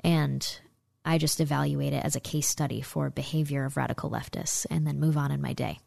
[0.00, 0.60] And
[1.04, 5.00] I just evaluate it as a case study for behavior of radical leftists and then
[5.00, 5.78] move on in my day.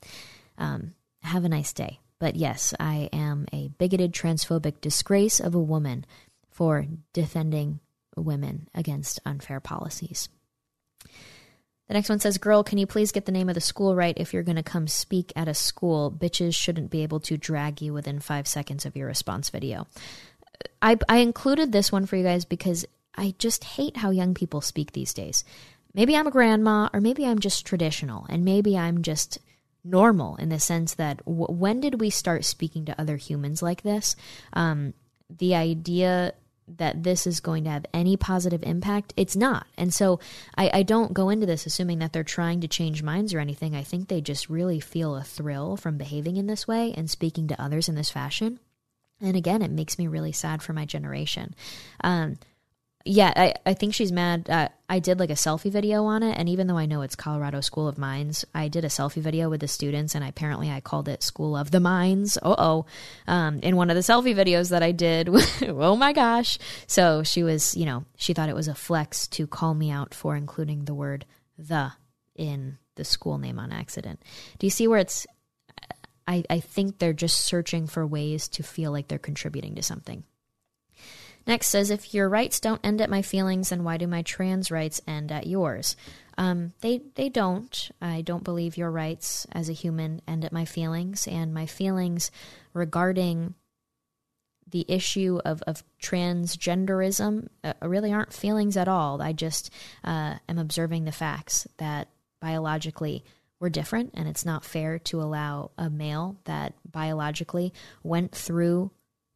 [0.57, 1.99] Um, have a nice day.
[2.19, 6.05] But yes, I am a bigoted, transphobic disgrace of a woman
[6.49, 7.79] for defending
[8.15, 10.29] women against unfair policies.
[11.87, 14.17] The next one says, Girl, can you please get the name of the school right
[14.17, 16.09] if you're going to come speak at a school?
[16.09, 19.87] Bitches shouldn't be able to drag you within five seconds of your response video.
[20.81, 22.85] I, I included this one for you guys because
[23.15, 25.43] I just hate how young people speak these days.
[25.93, 29.39] Maybe I'm a grandma, or maybe I'm just traditional, and maybe I'm just
[29.83, 33.81] normal in the sense that w- when did we start speaking to other humans like
[33.81, 34.15] this?
[34.53, 34.93] Um,
[35.29, 36.33] the idea
[36.77, 39.13] that this is going to have any positive impact.
[39.17, 39.67] It's not.
[39.77, 40.19] And so
[40.57, 43.75] I, I, don't go into this assuming that they're trying to change minds or anything.
[43.75, 47.47] I think they just really feel a thrill from behaving in this way and speaking
[47.47, 48.59] to others in this fashion.
[49.21, 51.53] And again, it makes me really sad for my generation.
[52.03, 52.37] Um,
[53.05, 54.49] yeah, I, I think she's mad.
[54.49, 57.15] Uh, I did like a selfie video on it, and even though I know it's
[57.15, 60.81] Colorado School of Mines, I did a selfie video with the students, and apparently I
[60.81, 62.37] called it School of the Mines.
[62.37, 62.85] Uh oh,
[63.27, 65.29] um, in one of the selfie videos that I did.
[65.67, 66.57] oh my gosh!
[66.87, 70.13] So she was, you know, she thought it was a flex to call me out
[70.13, 71.25] for including the word
[71.57, 71.93] "the"
[72.35, 74.21] in the school name on accident.
[74.59, 75.25] Do you see where it's?
[76.27, 80.23] I, I think they're just searching for ways to feel like they're contributing to something.
[81.47, 84.71] Next says, if your rights don't end at my feelings, then why do my trans
[84.71, 85.95] rights end at yours?
[86.37, 87.91] Um, they they don't.
[88.01, 92.31] I don't believe your rights as a human end at my feelings, and my feelings
[92.73, 93.55] regarding
[94.71, 99.21] the issue of, of transgenderism uh, really aren't feelings at all.
[99.21, 99.69] I just
[100.03, 102.07] uh, am observing the facts that
[102.39, 103.23] biologically
[103.59, 108.91] we're different, and it's not fair to allow a male that biologically went through,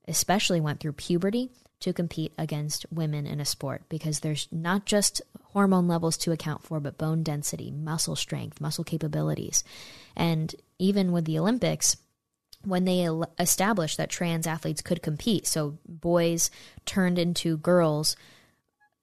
[0.08, 1.52] especially went through puberty,
[1.86, 5.22] to compete against women in a sport because there's not just
[5.54, 9.64] hormone levels to account for, but bone density, muscle strength, muscle capabilities.
[10.16, 11.96] And even with the Olympics,
[12.64, 13.08] when they
[13.38, 16.50] established that trans athletes could compete, so boys
[16.88, 18.16] turned into girls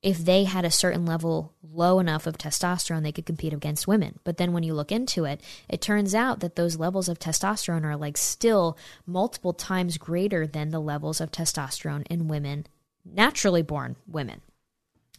[0.03, 4.18] if they had a certain level low enough of testosterone, they could compete against women.
[4.24, 7.85] But then when you look into it, it turns out that those levels of testosterone
[7.85, 8.76] are like still
[9.07, 12.66] multiple times greater than the levels of testosterone in women,
[13.05, 14.40] naturally born women.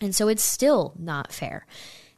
[0.02, 1.66] And so it's still not fair.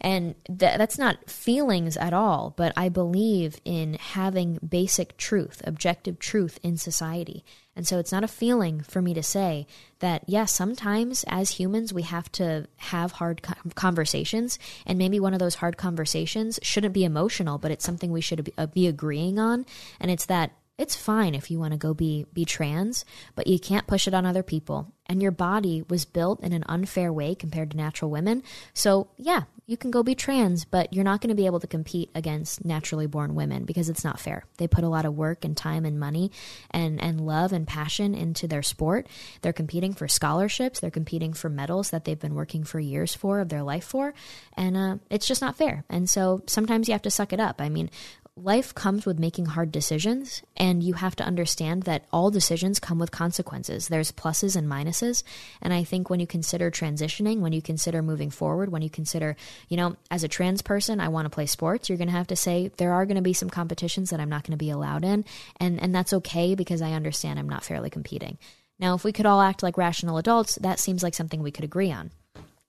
[0.01, 6.20] And th- that's not feelings at all, but I believe in having basic truth, objective
[6.20, 7.45] truth in society.
[7.76, 9.68] And so it's not a feeling for me to say
[9.99, 13.41] that, yes, sometimes as humans we have to have hard
[13.76, 14.59] conversations.
[14.86, 18.51] And maybe one of those hard conversations shouldn't be emotional, but it's something we should
[18.57, 19.66] uh, be agreeing on.
[19.99, 23.05] And it's that it's fine if you want to go be be trans,
[23.36, 24.91] but you can't push it on other people.
[25.07, 28.41] And your body was built in an unfair way compared to natural women.
[28.73, 31.67] So, yeah, you can go be trans, but you're not going to be able to
[31.67, 34.45] compete against naturally born women because it's not fair.
[34.57, 36.32] They put a lot of work and time and money
[36.71, 39.07] and and love and passion into their sport.
[39.41, 43.39] They're competing for scholarships, they're competing for medals that they've been working for years for
[43.39, 44.13] of their life for,
[44.57, 45.86] and uh, it's just not fair.
[45.89, 47.61] And so sometimes you have to suck it up.
[47.61, 47.89] I mean,
[48.38, 53.00] life comes with making hard decisions, and you have to understand that all decisions come
[53.00, 53.88] with consequences.
[53.88, 55.24] There's pluses and minuses.
[55.62, 59.38] And I think when you consider transitioning, when you consider moving forward, when you consider,
[59.70, 62.28] you know, as a trans person, I want to play sports, you're going to have
[62.28, 64.70] to say there are going to be some competitions that I'm not going to be
[64.70, 65.24] allowed in.
[65.58, 68.38] And, and that's okay because I understand I'm not fairly competing.
[68.78, 71.64] Now, if we could all act like rational adults, that seems like something we could
[71.64, 72.12] agree on.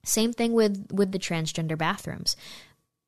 [0.04, 2.36] Same thing with with the transgender bathrooms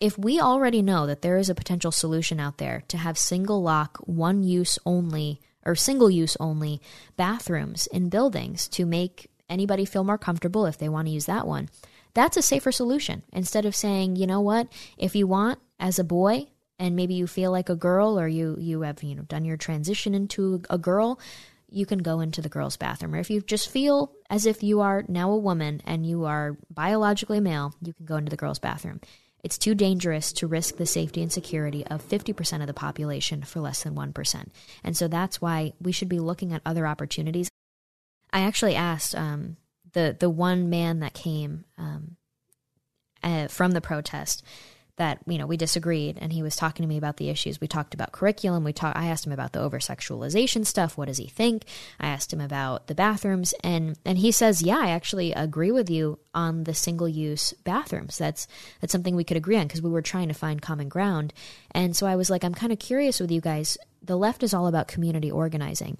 [0.00, 3.62] if we already know that there is a potential solution out there to have single
[3.62, 6.80] lock, one use only, or single use only
[7.16, 11.46] bathrooms in buildings to make anybody feel more comfortable if they want to use that
[11.46, 11.68] one,
[12.14, 13.22] that's a safer solution.
[13.32, 16.46] Instead of saying, you know what, if you want as a boy,
[16.78, 19.56] and maybe you feel like a girl or you you have you know done your
[19.56, 21.18] transition into a girl
[21.70, 23.14] you can go into the girls bathroom.
[23.14, 26.56] Or if you just feel as if you are now a woman and you are
[26.70, 29.00] biologically male you can go into the girls bathroom
[29.42, 33.60] it's too dangerous to risk the safety and security of 50% of the population for
[33.60, 34.48] less than 1%.
[34.82, 37.48] And so that's why we should be looking at other opportunities.
[38.32, 39.56] I actually asked um,
[39.92, 42.16] the, the one man that came um,
[43.22, 44.42] uh, from the protest
[44.98, 47.60] that you know we disagreed and he was talking to me about the issues.
[47.60, 48.64] We talked about curriculum.
[48.64, 50.96] We talked i asked him about the over sexualization stuff.
[50.96, 51.64] What does he think?
[51.98, 53.54] I asked him about the bathrooms.
[53.64, 58.18] And and he says yeah i actually agree with you on the single use bathrooms.
[58.18, 58.46] That's
[58.80, 61.32] that's something we could agree on because we were trying to find common ground.
[61.70, 63.78] And so i was like i'm kind of curious with you guys.
[64.02, 65.98] The left is all about community organizing.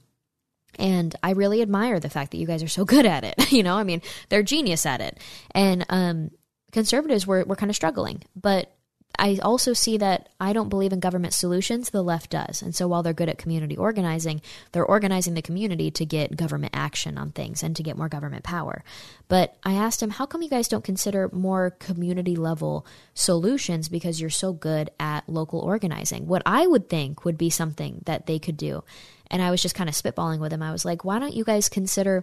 [0.78, 3.52] And I really admire the fact that you guys are so good at it.
[3.52, 5.18] you know, I mean, they're genius at it.
[5.52, 6.30] And um,
[6.72, 8.22] conservatives were, were kind of struggling.
[8.36, 8.72] But
[9.18, 12.62] I also see that I don't believe in government solutions, the left does.
[12.62, 14.40] And so while they're good at community organizing,
[14.70, 18.44] they're organizing the community to get government action on things and to get more government
[18.44, 18.84] power.
[19.26, 24.20] But I asked him, how come you guys don't consider more community level solutions because
[24.20, 26.28] you're so good at local organizing?
[26.28, 28.84] What I would think would be something that they could do.
[29.30, 30.62] And I was just kind of spitballing with him.
[30.62, 32.22] I was like, why don't you guys consider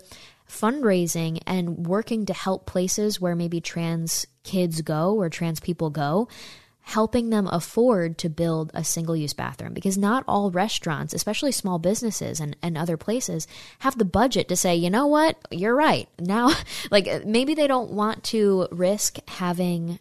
[0.49, 6.27] fundraising and working to help places where maybe trans kids go or trans people go?
[6.85, 11.79] Helping them afford to build a single use bathroom because not all restaurants, especially small
[11.79, 13.47] businesses and, and other places,
[13.79, 16.07] have the budget to say, you know what, you're right.
[16.19, 16.51] Now,
[16.91, 19.97] like maybe they don't want to risk having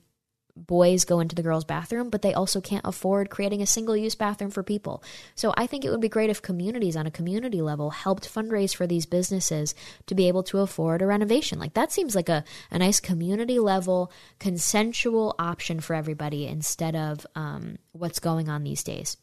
[0.57, 4.15] boys go into the girls' bathroom, but they also can't afford creating a single use
[4.15, 5.03] bathroom for people.
[5.35, 8.75] So I think it would be great if communities on a community level helped fundraise
[8.75, 9.75] for these businesses
[10.07, 11.59] to be able to afford a renovation.
[11.59, 17.27] Like that seems like a, a nice community level, consensual option for everybody instead of
[17.35, 19.17] um, what's going on these days.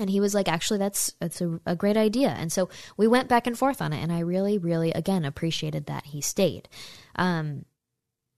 [0.00, 2.28] And he was like, actually, that's that's a, a, great idea.
[2.28, 5.86] And so we went back and forth on it, and I really, really, again, appreciated
[5.86, 6.68] that he stayed.
[7.16, 7.64] Um,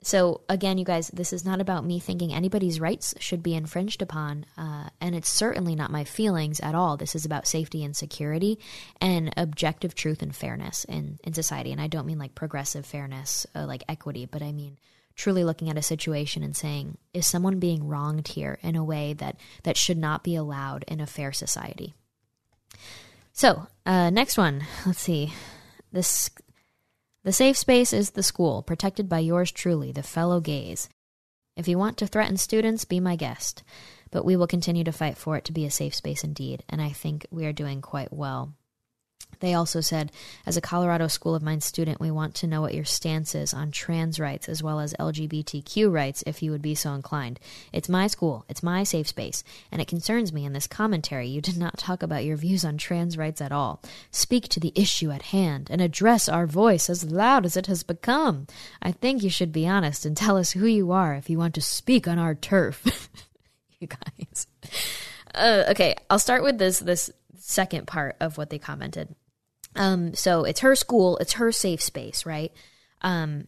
[0.03, 4.01] so again, you guys, this is not about me thinking anybody's rights should be infringed
[4.01, 6.97] upon, uh, and it's certainly not my feelings at all.
[6.97, 8.59] This is about safety and security
[9.01, 11.71] and objective truth and fairness in in society.
[11.71, 14.79] And I don't mean like progressive fairness, uh, like equity, but I mean
[15.17, 19.13] truly looking at a situation and saying, is someone being wronged here in a way
[19.13, 21.95] that that should not be allowed in a fair society?
[23.35, 25.35] So uh, next one, let's see.
[25.93, 26.31] This
[27.25, 30.89] the safe space is the school, protected by yours truly, the fellow gays.
[31.57, 33.63] If you want to threaten students, be my guest.
[34.11, 36.81] But we will continue to fight for it to be a safe space indeed, and
[36.81, 38.55] I think we are doing quite well.
[39.41, 40.13] They also said,
[40.47, 43.53] as a Colorado School of Mines student, we want to know what your stance is
[43.53, 47.41] on trans rights as well as LGBTQ rights if you would be so inclined.
[47.73, 51.41] It's my school, it's my safe space, and it concerns me in this commentary you
[51.41, 53.83] did not talk about your views on trans rights at all.
[54.11, 57.83] Speak to the issue at hand and address our voice as loud as it has
[57.83, 58.47] become.
[58.83, 61.55] I think you should be honest and tell us who you are if you want
[61.55, 63.09] to speak on our turf.
[63.81, 64.47] you guys.
[65.35, 69.15] Uh, okay, I'll start with this this second part of what they commented.
[69.77, 72.53] Um, so it's her school, it's her safe space, right?
[73.03, 73.47] Um,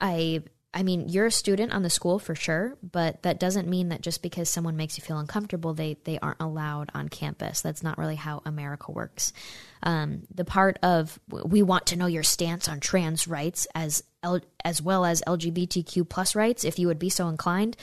[0.00, 0.42] I
[0.74, 4.00] I mean, you're a student on the school for sure, but that doesn't mean that
[4.00, 7.60] just because someone makes you feel uncomfortable, they they aren't allowed on campus.
[7.60, 9.34] That's not really how America works.
[9.82, 14.40] Um, the part of we want to know your stance on trans rights as L,
[14.64, 17.76] as well as LGBTQ plus rights, if you would be so inclined.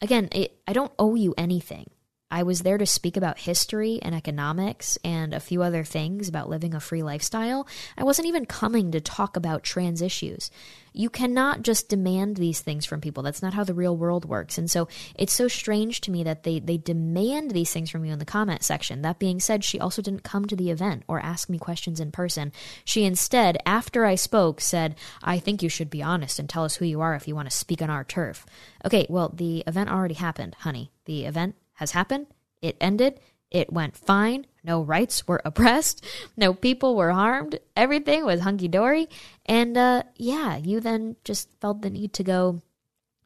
[0.00, 1.90] Again, it, I don't owe you anything.
[2.30, 6.48] I was there to speak about history and economics and a few other things about
[6.48, 7.66] living a free lifestyle.
[7.98, 10.50] I wasn't even coming to talk about trans issues.
[10.92, 13.22] You cannot just demand these things from people.
[13.22, 14.58] That's not how the real world works.
[14.58, 18.12] And so it's so strange to me that they, they demand these things from you
[18.12, 19.02] in the comment section.
[19.02, 22.10] That being said, she also didn't come to the event or ask me questions in
[22.10, 22.52] person.
[22.84, 26.76] She instead, after I spoke, said, I think you should be honest and tell us
[26.76, 28.44] who you are if you want to speak on our turf.
[28.84, 30.90] Okay, well, the event already happened, honey.
[31.04, 32.26] The event has happened.
[32.62, 33.18] It ended.
[33.50, 34.46] It went fine.
[34.62, 36.04] No rights were oppressed.
[36.36, 37.58] No people were harmed.
[37.74, 39.08] Everything was hunky dory.
[39.46, 42.60] And uh, yeah, you then just felt the need to go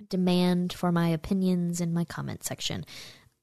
[0.08, 2.86] demand for my opinions in my comment section.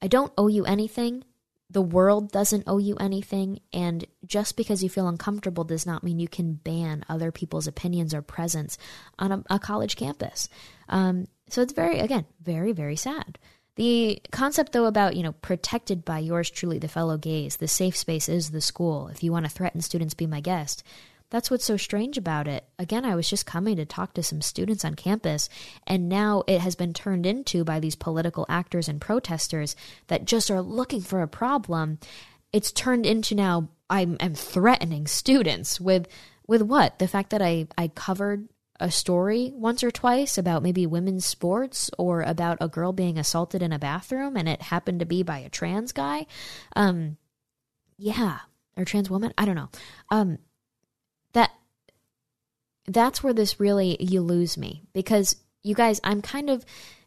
[0.00, 1.24] I don't owe you anything.
[1.70, 3.60] The world doesn't owe you anything.
[3.72, 8.12] And just because you feel uncomfortable does not mean you can ban other people's opinions
[8.12, 8.76] or presence
[9.18, 10.48] on a, a college campus.
[10.88, 13.38] Um, so it's very, again, very, very sad.
[13.76, 17.96] The concept, though, about, you know, protected by yours truly, the fellow gays, the safe
[17.96, 19.08] space is the school.
[19.08, 20.82] If you want to threaten students, be my guest.
[21.30, 22.66] That's what's so strange about it.
[22.78, 25.48] Again, I was just coming to talk to some students on campus,
[25.86, 29.74] and now it has been turned into by these political actors and protesters
[30.08, 31.98] that just are looking for a problem.
[32.52, 36.06] It's turned into now I'm, I'm threatening students with
[36.46, 36.98] with what?
[36.98, 38.48] The fact that I, I covered
[38.82, 43.62] a story once or twice about maybe women's sports or about a girl being assaulted
[43.62, 46.26] in a bathroom and it happened to be by a trans guy.
[46.74, 47.16] Um,
[47.96, 48.40] yeah,
[48.76, 49.32] or trans woman.
[49.38, 49.70] I don't know.
[50.10, 50.38] Um,
[51.32, 51.52] that
[52.86, 56.66] that's where this really you lose me because you guys, I'm kind of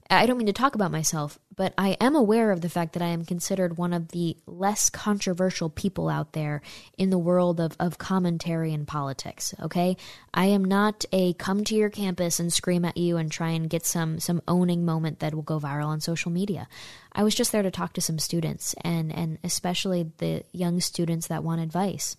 [0.10, 3.02] I don't mean to talk about myself, but I am aware of the fact that
[3.02, 6.62] I am considered one of the less controversial people out there
[6.98, 9.54] in the world of, of commentary and politics.
[9.62, 9.98] Okay?
[10.34, 13.70] I am not a come to your campus and scream at you and try and
[13.70, 16.68] get some some owning moment that will go viral on social media.
[17.12, 21.28] I was just there to talk to some students and, and especially the young students
[21.28, 22.18] that want advice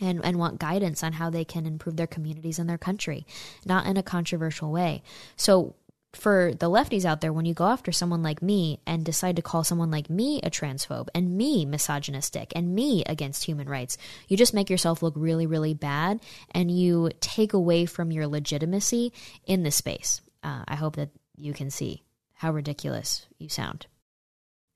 [0.00, 3.26] and, and want guidance on how they can improve their communities and their country,
[3.64, 5.02] not in a controversial way.
[5.36, 5.74] So
[6.16, 9.42] for the lefties out there, when you go after someone like me and decide to
[9.42, 13.96] call someone like me a transphobe and me misogynistic and me against human rights,
[14.26, 19.12] you just make yourself look really, really bad and you take away from your legitimacy
[19.44, 20.20] in this space.
[20.42, 22.02] Uh, I hope that you can see
[22.34, 23.86] how ridiculous you sound.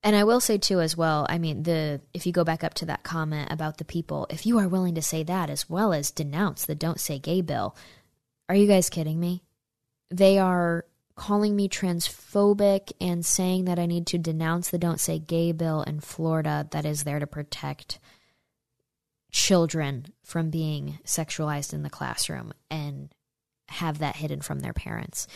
[0.03, 2.73] And I will say too as well, I mean the if you go back up
[2.75, 5.93] to that comment about the people, if you are willing to say that as well
[5.93, 7.75] as denounce the don't say gay bill,
[8.49, 9.43] are you guys kidding me?
[10.09, 10.85] They are
[11.21, 15.83] calling me transphobic and saying that I need to denounce the Don't Say Gay bill
[15.83, 17.99] in Florida that is there to protect
[19.31, 23.13] children from being sexualized in the classroom and
[23.69, 25.27] have that hidden from their parents.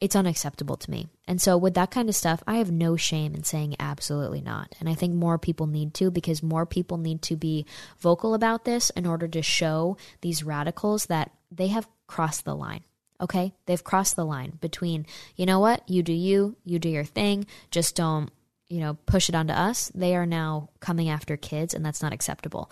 [0.00, 1.08] It's unacceptable to me.
[1.28, 4.74] And so, with that kind of stuff, I have no shame in saying absolutely not.
[4.80, 7.66] And I think more people need to because more people need to be
[7.98, 12.84] vocal about this in order to show these radicals that they have crossed the line.
[13.20, 13.54] Okay?
[13.66, 15.06] They've crossed the line between,
[15.36, 18.30] you know what, you do you, you do your thing, just don't,
[18.68, 19.90] you know, push it onto us.
[19.94, 22.70] They are now coming after kids, and that's not acceptable.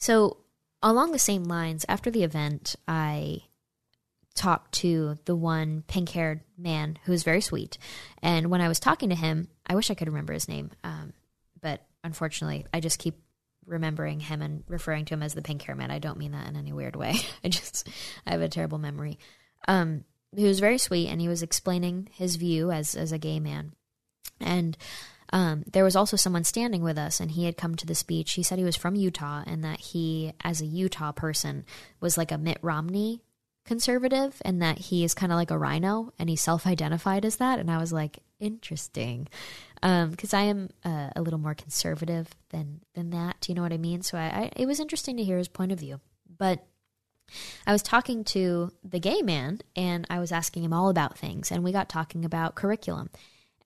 [0.00, 0.38] So,
[0.82, 3.42] along the same lines, after the event, I
[4.34, 7.76] talked to the one pink haired man who was very sweet.
[8.22, 11.12] And when I was talking to him, I wish I could remember his name, um,
[11.60, 13.16] but unfortunately, I just keep
[13.68, 15.90] remembering him and referring to him as the pink hair man.
[15.90, 17.16] I don't mean that in any weird way.
[17.44, 17.88] I just
[18.26, 19.18] I have a terrible memory.
[19.66, 20.04] Um,
[20.34, 23.72] he was very sweet and he was explaining his view as as a gay man.
[24.40, 24.76] And
[25.32, 28.32] um, there was also someone standing with us, and he had come to the speech.
[28.32, 31.64] He said he was from Utah, and that he, as a Utah person,
[32.00, 33.22] was like a Mitt Romney
[33.64, 37.36] conservative, and that he is kind of like a RINO, and he self identified as
[37.36, 37.58] that.
[37.58, 39.28] And I was like, interesting.
[39.80, 43.48] Because um, I am uh, a little more conservative than than that.
[43.48, 44.02] You know what I mean?
[44.02, 46.00] So I, I, it was interesting to hear his point of view.
[46.36, 46.66] But
[47.66, 51.50] I was talking to the gay man, and I was asking him all about things,
[51.50, 53.10] and we got talking about curriculum.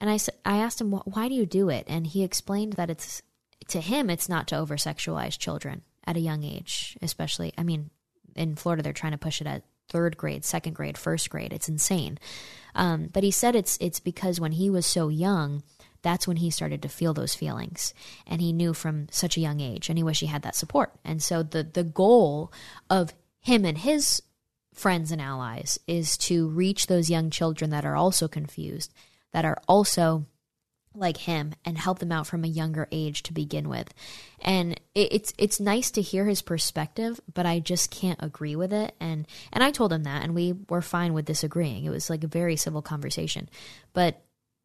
[0.00, 3.22] And I I asked him why do you do it, and he explained that it's
[3.68, 7.52] to him it's not to over sexualize children at a young age, especially.
[7.56, 7.90] I mean,
[8.34, 11.52] in Florida they're trying to push it at third grade, second grade, first grade.
[11.52, 12.18] It's insane.
[12.74, 15.62] Um, but he said it's it's because when he was so young,
[16.02, 17.94] that's when he started to feel those feelings,
[18.26, 20.92] and he knew from such a young age, and he wished he had that support.
[21.04, 22.52] And so the the goal
[22.90, 24.22] of him and his
[24.74, 28.92] friends and allies is to reach those young children that are also confused,
[29.32, 30.26] that are also
[30.94, 33.92] like him and help them out from a younger age to begin with.
[34.40, 38.94] And it's it's nice to hear his perspective, but I just can't agree with it.
[39.00, 41.84] And and I told him that, and we were fine with disagreeing.
[41.84, 43.48] It was like a very civil conversation,
[43.92, 44.22] but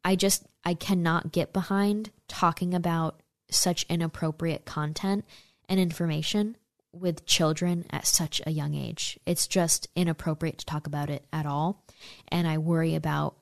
[0.08, 5.26] I just I cannot get behind talking about such inappropriate content
[5.68, 6.56] and information
[6.94, 9.20] with children at such a young age.
[9.26, 11.84] It's just inappropriate to talk about it at all,
[12.28, 13.36] and I worry about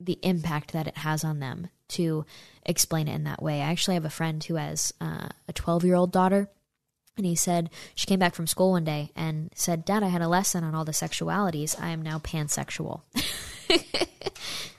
[0.00, 2.26] the impact that it has on them to
[2.64, 3.62] explain it in that way.
[3.62, 6.50] I actually have a friend who has uh, a 12 year old daughter.
[7.16, 10.20] And he said, she came back from school one day and said, Dad, I had
[10.20, 11.80] a lesson on all the sexualities.
[11.80, 13.00] I am now pansexual.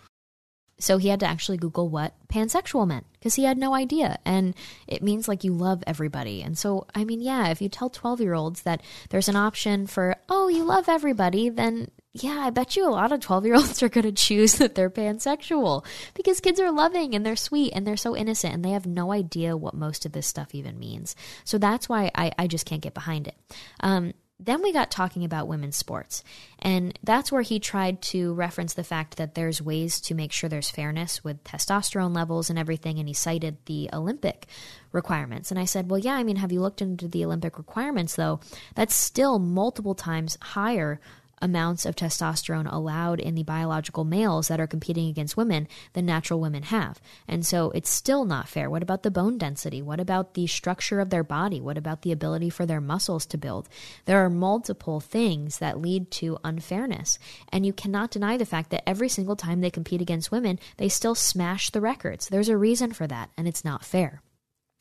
[0.80, 4.20] so he had to actually Google what pansexual meant because he had no idea.
[4.26, 4.56] And
[4.86, 6.44] it means like you love everybody.
[6.44, 9.88] And so, I mean, yeah, if you tell 12 year olds that there's an option
[9.88, 13.56] for, oh, you love everybody, then yeah, I bet you a lot of 12 year
[13.56, 17.74] olds are going to choose that they're pansexual because kids are loving and they're sweet
[17.74, 20.78] and they're so innocent and they have no idea what most of this stuff even
[20.78, 21.16] means.
[21.44, 23.36] So that's why I, I just can't get behind it.
[23.80, 26.24] Um, then we got talking about women's sports.
[26.60, 30.48] And that's where he tried to reference the fact that there's ways to make sure
[30.48, 33.00] there's fairness with testosterone levels and everything.
[33.00, 34.46] And he cited the Olympic
[34.92, 35.50] requirements.
[35.50, 38.40] And I said, well, yeah, I mean, have you looked into the Olympic requirements, though?
[38.76, 41.00] That's still multiple times higher
[41.42, 46.40] amounts of testosterone allowed in the biological males that are competing against women than natural
[46.40, 47.00] women have.
[47.28, 48.70] And so it's still not fair.
[48.70, 49.82] What about the bone density?
[49.82, 51.62] What about the structure of their body?
[51.62, 53.70] What about the ability for their muscles to build?
[54.06, 57.20] There are multiple things that lead to unfairness.
[57.50, 60.90] And you cannot deny the fact that every single time they compete against women, they
[60.90, 62.28] still smash the records.
[62.28, 64.22] There's a reason for that, and it's not fair.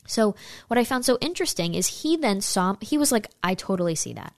[0.06, 0.36] So,
[0.68, 4.12] what I found so interesting is he then saw, he was like, I totally see
[4.12, 4.32] that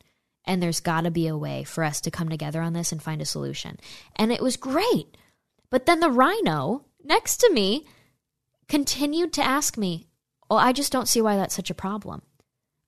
[0.49, 3.03] and there's got to be a way for us to come together on this and
[3.03, 3.79] find a solution.
[4.17, 5.17] And it was great.
[5.71, 7.87] But then the RINO next to me
[8.67, 10.09] continued to ask me,
[10.49, 12.23] Well, I just don't see why that's such a problem.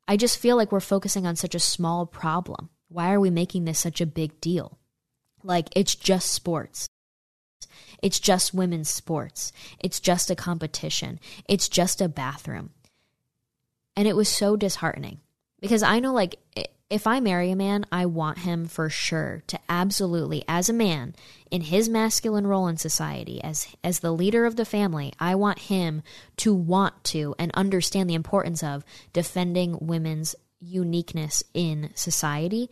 [0.08, 2.70] I just feel like we're focusing on such a small problem.
[2.88, 4.78] Why are we making this such a big deal?
[5.44, 6.88] Like, it's just sports.
[8.02, 9.52] It's just women's sports.
[9.78, 11.20] It's just a competition.
[11.46, 12.70] It's just a bathroom.
[13.96, 15.20] And it was so disheartening
[15.60, 16.36] because I know, like,
[16.90, 21.14] if I marry a man, I want him for sure to absolutely, as a man,
[21.48, 25.60] in his masculine role in society, as as the leader of the family, I want
[25.60, 26.02] him
[26.38, 32.68] to want to and understand the importance of defending women's uniqueness in society.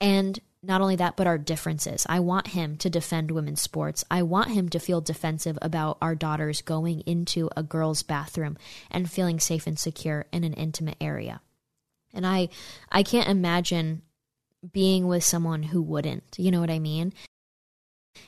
[0.00, 2.06] And not only that, but our differences.
[2.08, 4.02] I want him to defend women's sports.
[4.10, 8.56] I want him to feel defensive about our daughters going into a girl's bathroom
[8.90, 11.42] and feeling safe and secure in an intimate area.
[12.14, 12.48] And I
[12.90, 14.02] I can't imagine
[14.72, 16.36] being with someone who wouldn't.
[16.38, 17.12] You know what I mean?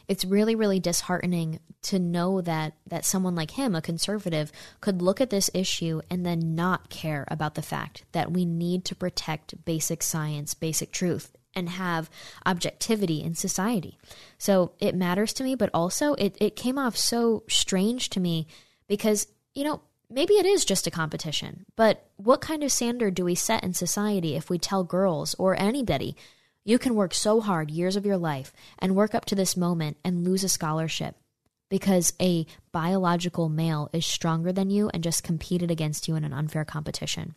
[0.08, 5.20] It's really really disheartening to know that that someone like him, a conservative, could look
[5.20, 9.64] at this issue and then not care about the fact that we need to protect
[9.64, 12.10] basic science, basic truth and have
[12.44, 13.98] objectivity in society.
[14.38, 18.46] So it matters to me, but also it, it came off so strange to me
[18.86, 19.80] because, you know,
[20.10, 23.72] maybe it is just a competition, but what kind of standard do we set in
[23.72, 26.16] society if we tell girls or anybody,
[26.64, 29.96] you can work so hard years of your life and work up to this moment
[30.04, 31.16] and lose a scholarship
[31.68, 36.32] because a biological male is stronger than you and just competed against you in an
[36.32, 37.34] unfair competition?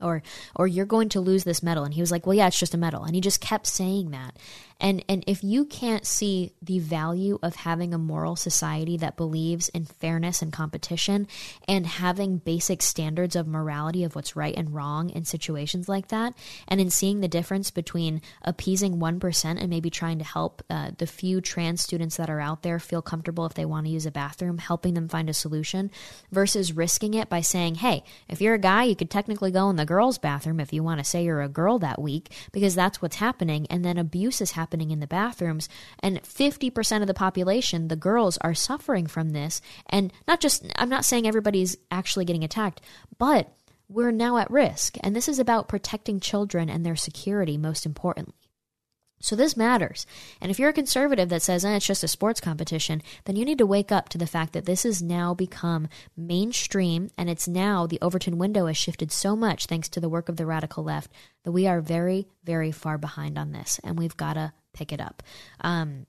[0.00, 0.22] Or
[0.54, 1.84] or you're going to lose this medal.
[1.84, 3.04] And he was like well yeah it's just a medal.
[3.04, 4.36] And he just kept saying that.
[4.80, 9.68] And and if you can't see the value of having a moral society that believes
[9.70, 11.26] in fairness and competition
[11.66, 16.34] and having basic standards of morality of what's right and wrong in situations like that
[16.68, 21.06] and in seeing the difference between appeasing 1% and maybe trying to help uh, the
[21.06, 24.10] few trans students that are out there feel comfortable if they want to use a
[24.10, 25.90] bathroom helping them find a solution
[26.30, 29.76] versus risking it by saying hey if you're a guy you could technically go in
[29.76, 33.00] the girls' bathroom if you want to say you're a girl that week, because that's
[33.00, 33.66] what's happening.
[33.70, 35.66] And then abuse is happening in the bathrooms.
[36.00, 39.62] And 50% of the population, the girls, are suffering from this.
[39.88, 42.82] And not just, I'm not saying everybody's actually getting attacked,
[43.16, 43.50] but
[43.88, 44.98] we're now at risk.
[45.00, 48.34] And this is about protecting children and their security, most importantly.
[49.20, 50.06] So this matters.
[50.40, 53.44] And if you're a conservative that says eh, it's just a sports competition, then you
[53.44, 57.48] need to wake up to the fact that this has now become mainstream and it's
[57.48, 60.84] now the Overton window has shifted so much thanks to the work of the radical
[60.84, 61.10] left
[61.44, 65.00] that we are very, very far behind on this and we've got to pick it
[65.00, 65.22] up.
[65.60, 66.06] Um,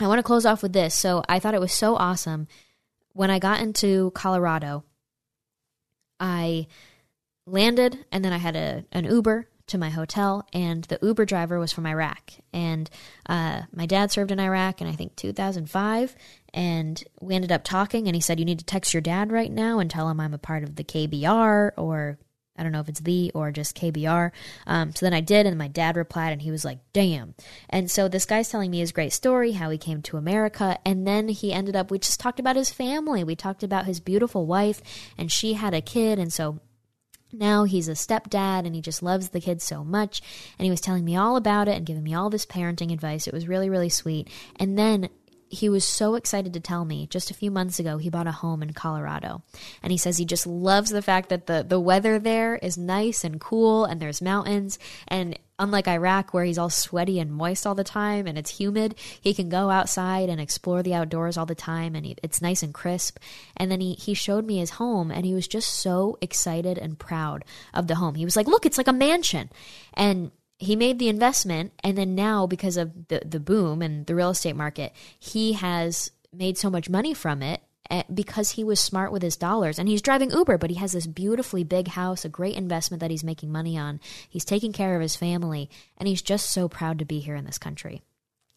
[0.00, 0.94] I want to close off with this.
[0.94, 2.48] So I thought it was so awesome.
[3.12, 4.84] When I got into Colorado,
[6.18, 6.66] I
[7.46, 11.58] landed and then I had a, an Uber to my hotel, and the Uber driver
[11.58, 12.32] was from Iraq.
[12.52, 12.88] And
[13.26, 16.14] uh, my dad served in Iraq in, I think, 2005.
[16.52, 19.50] And we ended up talking, and he said, You need to text your dad right
[19.50, 22.18] now and tell him I'm a part of the KBR, or
[22.60, 24.32] I don't know if it's the or just KBR.
[24.66, 27.34] Um, so then I did, and my dad replied, and he was like, damn.
[27.70, 30.78] And so this guy's telling me his great story, how he came to America.
[30.84, 33.24] And then he ended up, we just talked about his family.
[33.24, 34.82] We talked about his beautiful wife,
[35.16, 36.18] and she had a kid.
[36.18, 36.60] And so
[37.32, 40.22] now he's a stepdad and he just loves the kids so much.
[40.58, 43.26] And he was telling me all about it and giving me all this parenting advice.
[43.26, 44.28] It was really, really sweet.
[44.56, 45.08] And then
[45.50, 48.32] he was so excited to tell me just a few months ago he bought a
[48.32, 49.42] home in Colorado.
[49.82, 53.24] And he says he just loves the fact that the, the weather there is nice
[53.24, 54.78] and cool and there's mountains.
[55.08, 58.96] And unlike Iraq, where he's all sweaty and moist all the time and it's humid,
[59.20, 62.62] he can go outside and explore the outdoors all the time and he, it's nice
[62.64, 63.18] and crisp.
[63.56, 66.98] And then he, he showed me his home and he was just so excited and
[66.98, 68.16] proud of the home.
[68.16, 69.50] He was like, Look, it's like a mansion.
[69.94, 74.14] And he made the investment and then now because of the the boom and the
[74.14, 77.62] real estate market he has made so much money from it
[78.12, 79.78] because he was smart with his dollars.
[79.78, 83.10] And he's driving Uber but he has this beautifully big house a great investment that
[83.10, 84.00] he's making money on.
[84.28, 87.44] He's taking care of his family and he's just so proud to be here in
[87.44, 88.02] this country.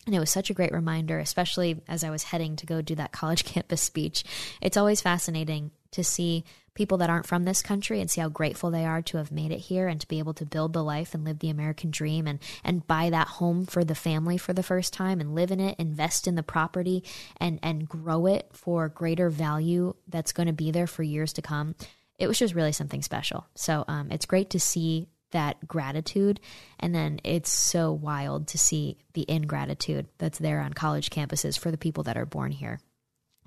[0.05, 2.95] And it was such a great reminder, especially as I was heading to go do
[2.95, 4.23] that college campus speech.
[4.61, 6.43] It's always fascinating to see
[6.73, 9.51] people that aren't from this country and see how grateful they are to have made
[9.51, 12.27] it here and to be able to build the life and live the American dream
[12.27, 15.59] and, and buy that home for the family for the first time and live in
[15.59, 17.03] it, invest in the property
[17.37, 21.41] and, and grow it for greater value that's going to be there for years to
[21.41, 21.75] come.
[22.17, 23.45] It was just really something special.
[23.55, 26.39] So um, it's great to see that gratitude.
[26.79, 31.71] And then it's so wild to see the ingratitude that's there on college campuses for
[31.71, 32.79] the people that are born here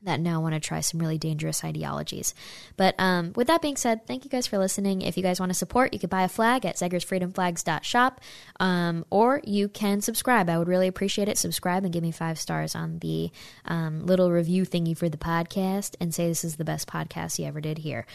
[0.03, 2.35] that now want to try some really dangerous ideologies.
[2.77, 5.03] But um, with that being said, thank you guys for listening.
[5.03, 8.21] If you guys want to support, you could buy a flag at zegersfreedomflags.shop
[8.61, 10.49] um, or you can subscribe.
[10.49, 11.39] I would really appreciate it.
[11.39, 13.31] Subscribe and give me five stars on the
[13.65, 17.47] um, little review thingy for the podcast and say this is the best podcast you
[17.47, 18.07] ever did here.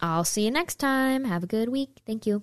[0.00, 1.24] I'll see you next time.
[1.24, 2.00] Have a good week.
[2.06, 2.42] Thank you.